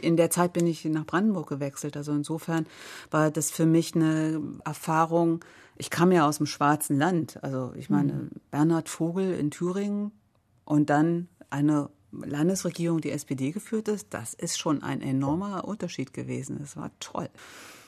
[0.00, 1.96] In der Zeit bin ich nach Brandenburg gewechselt.
[1.96, 2.66] Also insofern
[3.10, 5.44] war das für mich eine Erfahrung.
[5.76, 7.42] Ich kam ja aus dem schwarzen Land.
[7.42, 10.12] Also ich meine, Bernhard Vogel in Thüringen
[10.64, 14.08] und dann eine Landesregierung, die SPD geführt ist.
[14.10, 16.58] Das ist schon ein enormer Unterschied gewesen.
[16.60, 17.28] Das war toll.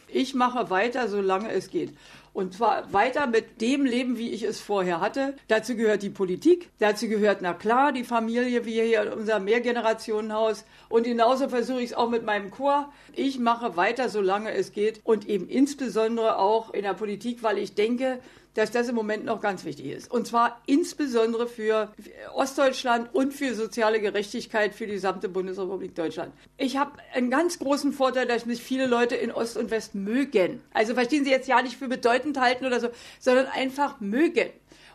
[0.08, 1.92] Ich mache weiter, solange es geht.
[2.32, 5.34] Und zwar weiter mit dem Leben, wie ich es vorher hatte.
[5.48, 10.66] Dazu gehört die Politik, dazu gehört, na klar, die Familie, wie hier in unser Mehrgenerationenhaus.
[10.90, 12.92] Und genauso versuche ich es auch mit meinem Chor.
[13.14, 15.00] Ich mache weiter, solange es geht.
[15.02, 18.18] Und eben insbesondere auch in der Politik, weil ich denke,
[18.56, 20.10] dass das im Moment noch ganz wichtig ist.
[20.10, 21.92] Und zwar insbesondere für
[22.34, 26.32] Ostdeutschland und für soziale Gerechtigkeit für die gesamte Bundesrepublik Deutschland.
[26.56, 30.62] Ich habe einen ganz großen Vorteil, dass mich viele Leute in Ost und West mögen.
[30.72, 32.88] Also verstehen Sie jetzt ja nicht für bedeutend halten oder so,
[33.20, 34.48] sondern einfach mögen.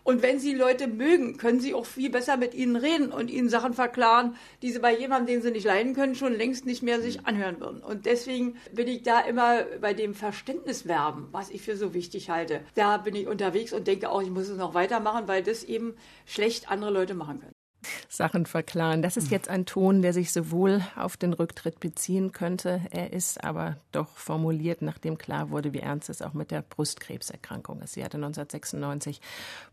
[0.03, 3.49] Und wenn Sie Leute mögen, können Sie auch viel besser mit ihnen reden und ihnen
[3.49, 7.01] Sachen verklaren, die Sie bei jemandem, den Sie nicht leiden können, schon längst nicht mehr
[7.01, 7.81] sich anhören würden.
[7.81, 12.61] Und deswegen bin ich da immer bei dem Verständniswerben, was ich für so wichtig halte.
[12.73, 15.95] Da bin ich unterwegs und denke auch, ich muss es noch weitermachen, weil das eben
[16.25, 17.60] schlecht andere Leute machen können.
[18.09, 19.01] Sachen verklaren.
[19.01, 22.81] Das ist jetzt ein Ton, der sich sowohl auf den Rücktritt beziehen könnte.
[22.91, 27.81] Er ist aber doch formuliert, nachdem klar wurde, wie ernst es auch mit der Brustkrebserkrankung
[27.81, 27.93] ist.
[27.93, 29.21] Sie hatte 1996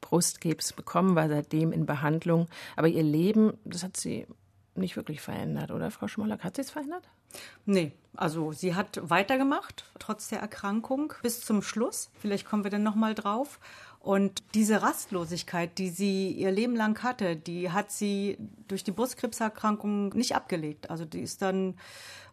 [0.00, 2.48] Brustkrebs bekommen, war seitdem in Behandlung.
[2.76, 4.26] Aber ihr Leben, das hat sie
[4.74, 6.44] nicht wirklich verändert, oder Frau Schmollack?
[6.44, 7.08] Hat sie es verändert?
[7.66, 12.10] Nee, also sie hat weitergemacht, trotz der Erkrankung, bis zum Schluss.
[12.18, 13.60] Vielleicht kommen wir dann nochmal drauf.
[14.00, 18.38] Und diese Rastlosigkeit, die sie ihr Leben lang hatte, die hat sie
[18.68, 20.88] durch die Brustkrebserkrankung nicht abgelegt.
[20.88, 21.74] Also die ist dann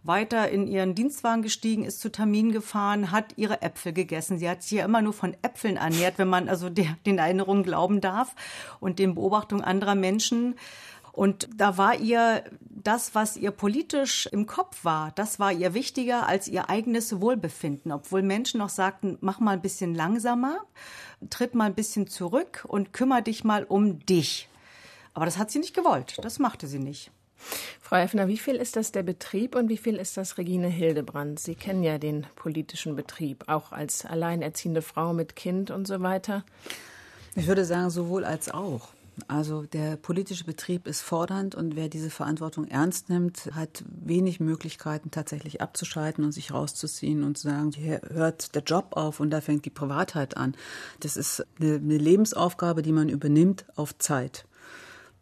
[0.06, 4.38] weiter in ihren Dienstwagen gestiegen, ist zu Terminen gefahren, hat ihre Äpfel gegessen.
[4.38, 7.64] Sie hat sich ja immer nur von Äpfeln ernährt, wenn man also der, den Erinnerungen
[7.64, 8.36] glauben darf
[8.80, 10.56] und den Beobachtungen anderer Menschen.
[11.16, 16.28] Und da war ihr das, was ihr politisch im Kopf war, das war ihr wichtiger
[16.28, 17.92] als ihr eigenes Wohlbefinden.
[17.92, 20.60] Obwohl Menschen noch sagten, mach mal ein bisschen langsamer,
[21.30, 24.50] tritt mal ein bisschen zurück und kümmere dich mal um dich.
[25.14, 26.20] Aber das hat sie nicht gewollt.
[26.22, 27.12] Das machte sie nicht.
[27.80, 31.40] Frau Effner, wie viel ist das der Betrieb und wie viel ist das Regine Hildebrand?
[31.40, 36.44] Sie kennen ja den politischen Betrieb, auch als alleinerziehende Frau mit Kind und so weiter.
[37.36, 38.95] Ich würde sagen, sowohl als auch.
[39.28, 45.10] Also der politische Betrieb ist fordernd und wer diese Verantwortung ernst nimmt, hat wenig Möglichkeiten
[45.10, 49.42] tatsächlich abzuschalten und sich rauszuziehen und zu sagen, hier hört der Job auf und da
[49.42, 50.56] fängt die Privatheit an.
[51.00, 54.46] Das ist eine, Lebensaufgabe, die man übernimmt auf Zeit.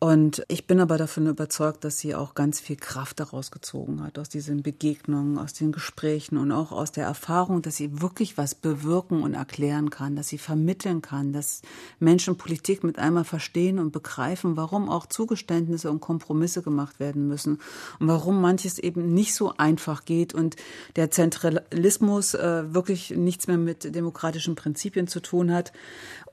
[0.03, 4.19] Und ich bin aber davon überzeugt, dass sie auch ganz viel Kraft daraus gezogen hat,
[4.19, 8.53] aus diesen Begegnungen, aus den Gesprächen und auch aus der Erfahrung, dass sie wirklich was
[8.53, 11.61] bewirken und erklären kann, dass sie vermitteln kann, dass
[11.99, 17.61] Menschen Politik mit einmal verstehen und begreifen, warum auch Zugeständnisse und Kompromisse gemacht werden müssen
[18.01, 20.57] und warum manches eben nicht so einfach geht und
[20.97, 25.71] der Zentralismus äh, wirklich nichts mehr mit demokratischen Prinzipien zu tun hat,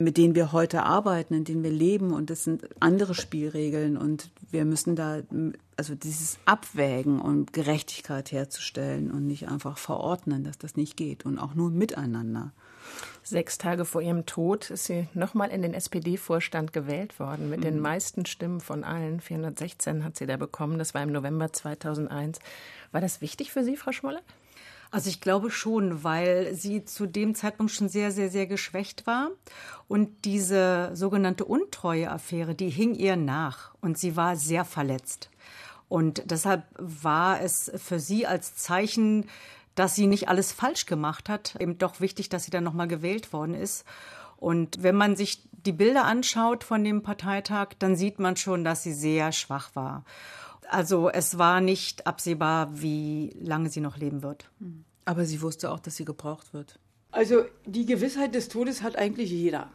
[0.00, 3.59] mit denen wir heute arbeiten, in denen wir leben und das sind andere Spielregeln.
[3.60, 5.20] Regeln und wir müssen da
[5.76, 11.38] also dieses Abwägen und Gerechtigkeit herzustellen und nicht einfach verordnen, dass das nicht geht und
[11.38, 12.52] auch nur miteinander.
[13.22, 17.64] Sechs Tage vor ihrem Tod ist sie nochmal in den SPD-Vorstand gewählt worden, mit mhm.
[17.64, 19.20] den meisten Stimmen von allen.
[19.20, 20.78] 416 hat sie da bekommen.
[20.78, 22.38] Das war im November 2001.
[22.92, 24.22] War das wichtig für Sie, Frau Schmoller?
[24.90, 29.30] Also ich glaube schon, weil sie zu dem Zeitpunkt schon sehr, sehr, sehr geschwächt war.
[29.86, 35.30] Und diese sogenannte Untreue-Affäre, die hing ihr nach und sie war sehr verletzt.
[35.88, 39.28] Und deshalb war es für sie als Zeichen,
[39.74, 43.32] dass sie nicht alles falsch gemacht hat, eben doch wichtig, dass sie dann nochmal gewählt
[43.32, 43.84] worden ist.
[44.36, 48.82] Und wenn man sich die Bilder anschaut von dem Parteitag, dann sieht man schon, dass
[48.82, 50.04] sie sehr schwach war.
[50.70, 54.48] Also es war nicht absehbar, wie lange sie noch leben wird.
[55.04, 56.78] Aber sie wusste auch, dass sie gebraucht wird.
[57.10, 59.68] Also die Gewissheit des Todes hat eigentlich jeder.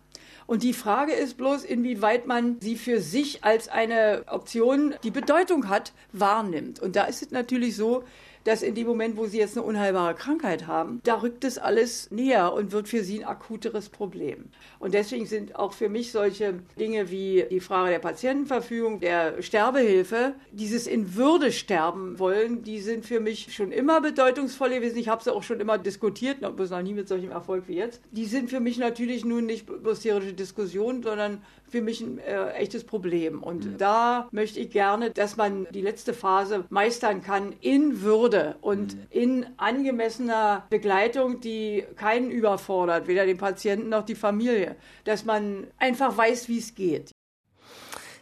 [0.48, 5.68] Und die Frage ist bloß, inwieweit man sie für sich als eine Option, die Bedeutung
[5.68, 6.80] hat, wahrnimmt.
[6.80, 8.04] Und da ist es natürlich so,
[8.46, 12.10] dass in dem Moment, wo sie jetzt eine unheilbare Krankheit haben, da rückt es alles
[12.12, 14.46] näher und wird für sie ein akuteres Problem.
[14.80, 20.36] Und deswegen sind auch für mich solche Dinge wie die Frage der Patientenverfügung, der Sterbehilfe,
[20.52, 24.98] dieses in Würde sterben wollen, die sind für mich schon immer bedeutungsvoll gewesen.
[24.98, 28.02] Ich habe sie auch schon immer diskutiert, bloß noch nie mit solchem Erfolg wie jetzt.
[28.12, 31.42] Die sind für mich natürlich nun nicht bloß theoretische Diskussionen, sondern
[31.76, 33.44] für mich ein äh, echtes Problem.
[33.44, 33.72] Und ja.
[33.78, 39.08] da möchte ich gerne, dass man die letzte Phase meistern kann in Würde und mhm.
[39.10, 44.78] in angemessener Begleitung, die keinen überfordert, weder den Patienten noch die Familie.
[45.04, 47.12] Dass man einfach weiß, wie es geht.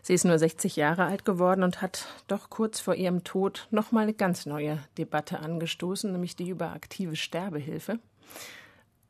[0.01, 3.91] Sie ist nur 60 Jahre alt geworden und hat doch kurz vor ihrem Tod noch
[3.91, 7.99] mal eine ganz neue Debatte angestoßen, nämlich die über aktive Sterbehilfe.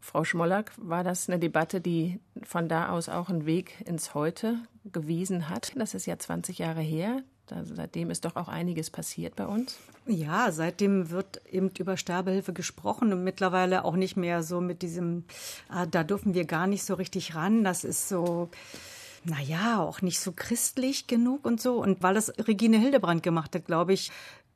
[0.03, 4.57] Frau Schmollack, war das eine Debatte, die von da aus auch einen Weg ins Heute
[4.91, 5.71] gewiesen hat?
[5.77, 7.23] Das ist ja 20 Jahre her.
[7.63, 9.77] Seitdem ist doch auch einiges passiert bei uns.
[10.05, 15.23] Ja, seitdem wird eben über Sterbehilfe gesprochen und mittlerweile auch nicht mehr so mit diesem,
[15.69, 17.63] ah, da dürfen wir gar nicht so richtig ran.
[17.63, 18.49] Das ist so,
[19.23, 21.81] naja, auch nicht so christlich genug und so.
[21.81, 24.11] Und weil das Regine Hildebrand gemacht hat, glaube ich,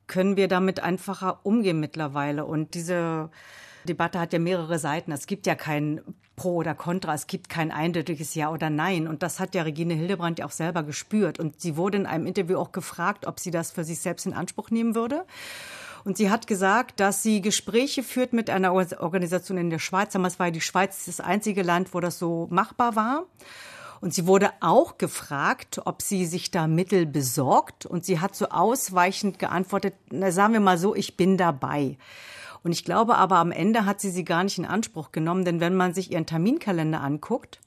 [0.08, 2.44] können wir damit einfacher umgehen mittlerweile.
[2.44, 3.30] Und diese
[3.88, 5.12] Debatte hat ja mehrere Seiten.
[5.12, 6.00] Es gibt ja kein
[6.36, 9.08] Pro oder Contra, es gibt kein eindeutiges Ja oder Nein.
[9.08, 11.38] Und das hat ja Regine Hildebrand ja auch selber gespürt.
[11.38, 14.34] Und sie wurde in einem Interview auch gefragt, ob sie das für sich selbst in
[14.34, 15.24] Anspruch nehmen würde.
[16.04, 20.12] Und sie hat gesagt, dass sie Gespräche führt mit einer Organisation in der Schweiz.
[20.12, 23.26] Damals war die Schweiz das einzige Land, wo das so machbar war.
[24.00, 27.84] Und sie wurde auch gefragt, ob sie sich da Mittel besorgt.
[27.84, 31.98] Und sie hat so ausweichend geantwortet, na, sagen wir mal so, ich bin dabei.
[32.62, 35.60] Und ich glaube aber, am Ende hat sie sie gar nicht in Anspruch genommen, denn
[35.60, 37.60] wenn man sich ihren Terminkalender anguckt,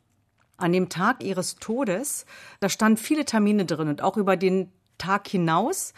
[0.58, 2.26] an dem Tag ihres Todes,
[2.60, 5.94] da standen viele Termine drin und auch über den Tag hinaus.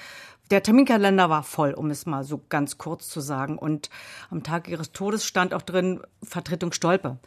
[0.52, 3.58] Der Terminkalender war voll, um es mal so ganz kurz zu sagen.
[3.58, 3.90] Und
[4.30, 7.18] am Tag ihres Todes stand auch drin Vertretung Stolpe.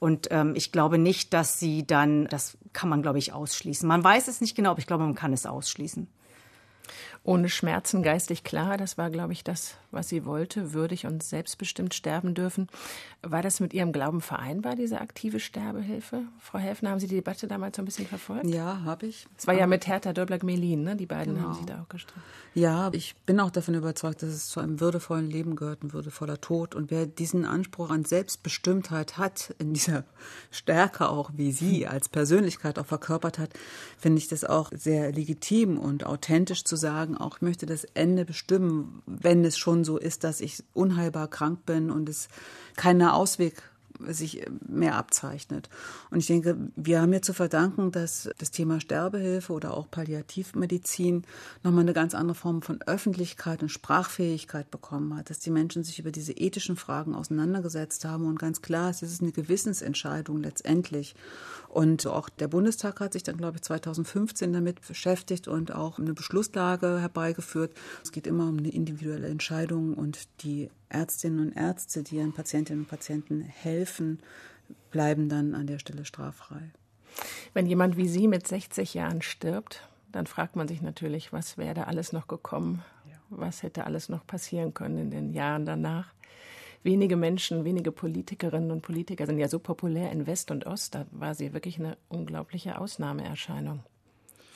[0.00, 3.86] Und ähm, ich glaube nicht, dass sie dann, das kann man, glaube ich, ausschließen.
[3.86, 6.08] Man weiß es nicht genau, aber ich glaube, man kann es ausschließen
[7.24, 8.76] ohne Schmerzen geistig klar.
[8.76, 12.68] Das war, glaube ich, das, was sie wollte, würdig und selbstbestimmt sterben dürfen.
[13.22, 16.24] War das mit Ihrem Glauben vereinbar, diese aktive Sterbehilfe?
[16.40, 18.46] Frau Helfner, haben Sie die Debatte damals so ein bisschen verfolgt?
[18.46, 19.26] Ja, habe ich.
[19.38, 20.96] Es war ja mit Hertha Dörbler-Gmelin, ne?
[20.96, 21.48] Die beiden genau.
[21.48, 22.20] haben sich da auch gestritten.
[22.54, 26.40] Ja, ich bin auch davon überzeugt, dass es zu einem würdevollen Leben gehört, ein würdevoller
[26.40, 26.74] Tod.
[26.74, 30.04] Und wer diesen Anspruch an Selbstbestimmtheit hat, in dieser
[30.50, 33.50] Stärke auch, wie sie als Persönlichkeit auch verkörpert hat,
[33.96, 38.24] finde ich das auch sehr legitim und authentisch zu sagen, auch ich möchte das Ende
[38.24, 42.28] bestimmen, wenn es schon so ist, dass ich unheilbar krank bin und es
[42.76, 43.62] keinen Ausweg
[44.08, 45.68] sich mehr abzeichnet.
[46.10, 51.24] Und ich denke, wir haben ja zu verdanken, dass das Thema Sterbehilfe oder auch Palliativmedizin
[51.62, 55.98] nochmal eine ganz andere Form von Öffentlichkeit und Sprachfähigkeit bekommen hat, dass die Menschen sich
[55.98, 61.14] über diese ethischen Fragen auseinandergesetzt haben und ganz klar ist, es ist eine Gewissensentscheidung letztendlich.
[61.72, 66.12] Und auch der Bundestag hat sich dann, glaube ich, 2015 damit beschäftigt und auch eine
[66.12, 67.72] Beschlusslage herbeigeführt.
[68.04, 72.82] Es geht immer um eine individuelle Entscheidung und die Ärztinnen und Ärzte, die ihren Patientinnen
[72.82, 74.18] und Patienten helfen,
[74.90, 76.60] bleiben dann an der Stelle straffrei.
[77.54, 81.72] Wenn jemand wie Sie mit 60 Jahren stirbt, dann fragt man sich natürlich, was wäre
[81.72, 82.82] da alles noch gekommen?
[83.30, 86.12] Was hätte alles noch passieren können in den Jahren danach?
[86.82, 90.94] Wenige Menschen, wenige Politikerinnen und Politiker sind ja so populär in West und Ost.
[90.94, 93.80] Da war sie wirklich eine unglaubliche Ausnahmeerscheinung.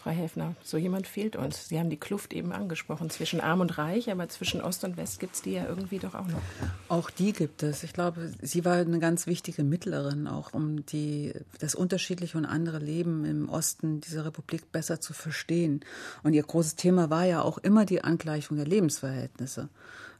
[0.06, 1.68] Frau Häfner, so jemand fehlt uns.
[1.68, 5.18] Sie haben die Kluft eben angesprochen zwischen Arm und Reich, aber zwischen Ost und West
[5.18, 6.40] gibt es die ja irgendwie doch auch noch.
[6.88, 7.82] Auch die gibt es.
[7.82, 12.78] Ich glaube, sie war eine ganz wichtige Mittlerin, auch um die, das unterschiedliche und andere
[12.78, 15.80] Leben im Osten dieser Republik besser zu verstehen.
[16.22, 19.70] Und ihr großes Thema war ja auch immer die Angleichung der Lebensverhältnisse.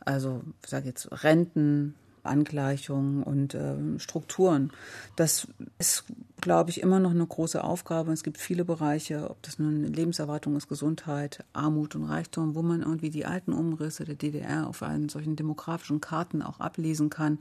[0.06, 1.94] Also, ich sage jetzt Renten,
[2.26, 4.72] Angleichungen und äh, Strukturen.
[5.14, 5.48] Das
[5.78, 6.04] ist,
[6.40, 8.12] glaube ich, immer noch eine große Aufgabe.
[8.12, 12.82] Es gibt viele Bereiche, ob das nun Lebenserwartung ist, Gesundheit, Armut und Reichtum, wo man
[12.82, 17.38] irgendwie die alten Umrisse der DDR auf einen solchen demografischen Karten auch ablesen kann.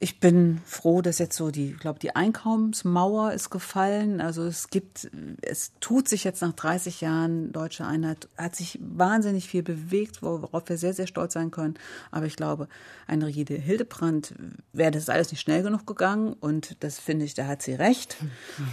[0.00, 4.20] Ich bin froh, dass jetzt so die, ich glaube, die Einkommensmauer ist gefallen.
[4.20, 5.10] Also es gibt,
[5.42, 10.68] es tut sich jetzt nach 30 Jahren deutsche Einheit, hat sich wahnsinnig viel bewegt, worauf
[10.68, 11.74] wir sehr, sehr stolz sein können.
[12.12, 12.68] Aber ich glaube,
[13.08, 14.34] eine Regide Hildebrand
[14.72, 16.32] wäre das alles nicht schnell genug gegangen.
[16.32, 18.18] Und das finde ich, da hat sie recht.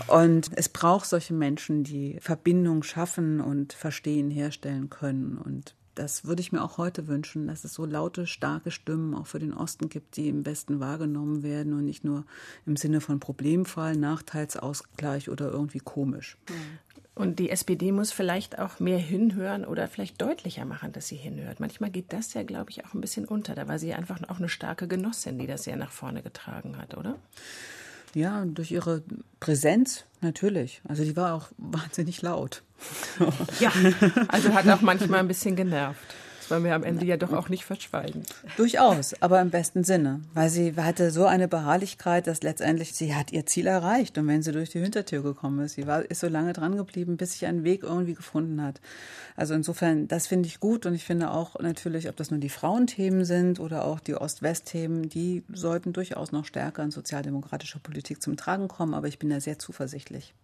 [0.08, 5.40] Und es braucht solche Menschen, die Verbindung schaffen und verstehen, herstellen können.
[5.40, 9.28] Und das würde ich mir auch heute wünschen, dass es so laute, starke Stimmen auch
[9.28, 12.26] für den Osten gibt, die im Westen wahrgenommen werden und nicht nur
[12.66, 16.38] im Sinne von Problemfall, Nachteilsausgleich oder irgendwie komisch.
[17.16, 21.62] Und die SPD muss vielleicht auch mehr hinhören oder vielleicht deutlicher machen, dass sie hinhört.
[21.62, 23.56] Manchmal geht das ja, glaube ich, auch ein bisschen unter.
[23.56, 26.98] Da war sie einfach auch eine starke Genossin, die das sehr nach vorne getragen hat,
[26.98, 27.16] oder?
[28.16, 29.04] Ja, durch ihre
[29.42, 30.82] Präsenz natürlich.
[30.88, 32.64] Also die war auch wahnsinnig laut.
[33.60, 33.72] ja,
[34.30, 36.00] also hat auch manchmal ein bisschen genervt.
[36.46, 38.22] Das wollen wir am Ende ja doch auch nicht verschweigen.
[38.56, 40.22] Durchaus, aber im besten Sinne.
[40.36, 44.16] Weil sie hatte so eine Beharrlichkeit, dass letztendlich sie hat ihr Ziel erreicht.
[44.20, 47.18] Und wenn sie durch die Hintertür gekommen ist, sie war, ist so lange dran geblieben,
[47.18, 48.80] bis sie einen Weg irgendwie gefunden hat.
[49.36, 50.86] Also insofern, das finde ich gut.
[50.86, 55.10] Und ich finde auch natürlich, ob das nun die Frauenthemen sind oder auch die Ost-West-Themen,
[55.10, 58.94] die sollten durchaus noch stärker in sozialdemokratischer Politik zum Tragen kommen.
[58.94, 60.36] Aber ich bin da sehr zuversichtlich.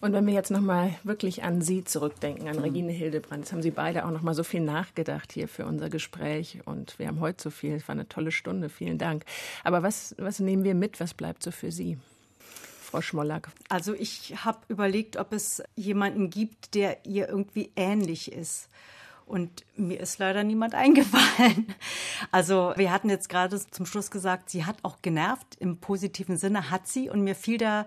[0.00, 3.70] Und wenn wir jetzt nochmal wirklich an Sie zurückdenken, an Regine Hildebrand, jetzt haben Sie
[3.70, 7.50] beide auch nochmal so viel nachgedacht hier für unser Gespräch und wir haben heute so
[7.50, 9.24] viel, es war eine tolle Stunde, vielen Dank.
[9.64, 11.98] Aber was, was nehmen wir mit, was bleibt so für Sie?
[12.86, 13.50] Frau Schmollack.
[13.68, 18.68] Also ich habe überlegt, ob es jemanden gibt, der ihr irgendwie ähnlich ist.
[19.26, 21.74] Und mir ist leider niemand eingefallen.
[22.30, 25.56] Also wir hatten jetzt gerade zum Schluss gesagt, sie hat auch genervt.
[25.58, 27.10] Im positiven Sinne hat sie.
[27.10, 27.86] Und mir fiel da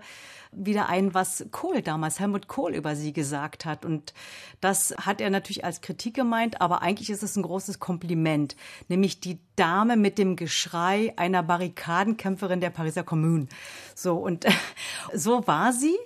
[0.52, 3.84] wieder ein, was Kohl damals, Helmut Kohl über sie gesagt hat.
[3.84, 4.12] Und
[4.60, 8.56] das hat er natürlich als Kritik gemeint, aber eigentlich ist es ein großes Kompliment.
[8.88, 13.46] Nämlich die Dame mit dem Geschrei einer Barrikadenkämpferin der Pariser Kommune.
[13.94, 14.44] So, und
[15.14, 15.96] so war sie.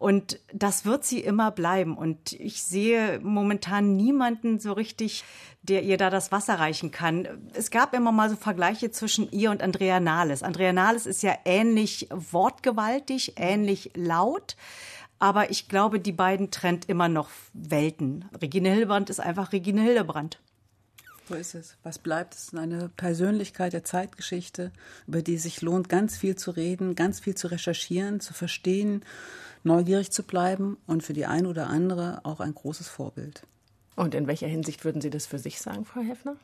[0.00, 1.94] Und das wird sie immer bleiben.
[1.94, 5.24] Und ich sehe momentan niemanden so richtig,
[5.60, 7.28] der ihr da das Wasser reichen kann.
[7.52, 10.42] Es gab immer mal so Vergleiche zwischen ihr und Andrea Nahles.
[10.42, 14.56] Andrea Nahles ist ja ähnlich wortgewaltig, ähnlich laut.
[15.18, 18.24] Aber ich glaube, die beiden trennt immer noch Welten.
[18.40, 20.40] Regine Hildebrand ist einfach Regine Hildebrand.
[21.28, 21.76] So ist es.
[21.82, 24.72] Was bleibt, ist eine Persönlichkeit der Zeitgeschichte,
[25.06, 29.04] über die sich lohnt, ganz viel zu reden, ganz viel zu recherchieren, zu verstehen
[29.62, 33.42] neugierig zu bleiben und für die ein oder andere auch ein großes Vorbild.
[33.96, 36.36] Und in welcher Hinsicht würden Sie das für sich sagen, Frau Heffner?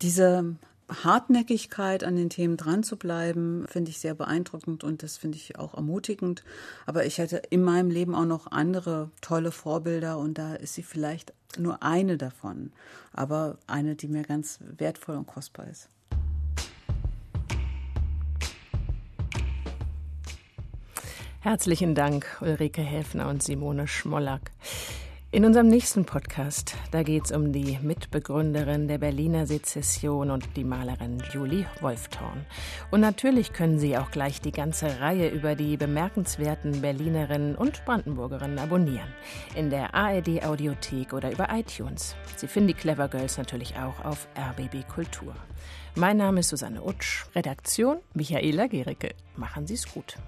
[0.00, 0.56] Diese
[0.88, 5.58] Hartnäckigkeit an den Themen dran zu bleiben, finde ich sehr beeindruckend und das finde ich
[5.58, 6.44] auch ermutigend.
[6.86, 10.82] Aber ich hatte in meinem Leben auch noch andere tolle Vorbilder und da ist sie
[10.82, 12.72] vielleicht nur eine davon,
[13.12, 15.88] aber eine, die mir ganz wertvoll und kostbar ist.
[21.44, 24.52] Herzlichen Dank, Ulrike Häfner und Simone Schmollack.
[25.32, 30.62] In unserem nächsten Podcast, da geht es um die Mitbegründerin der Berliner Sezession und die
[30.62, 32.46] Malerin Julie Wolfthorn.
[32.92, 38.60] Und natürlich können Sie auch gleich die ganze Reihe über die bemerkenswerten Berlinerinnen und Brandenburgerinnen
[38.60, 39.12] abonnieren.
[39.56, 42.14] In der ARD Audiothek oder über iTunes.
[42.36, 45.34] Sie finden die Clever Girls natürlich auch auf RBB Kultur.
[45.96, 49.16] Mein Name ist Susanne Utsch, Redaktion Michaela Gericke.
[49.34, 50.18] Machen Sie es gut.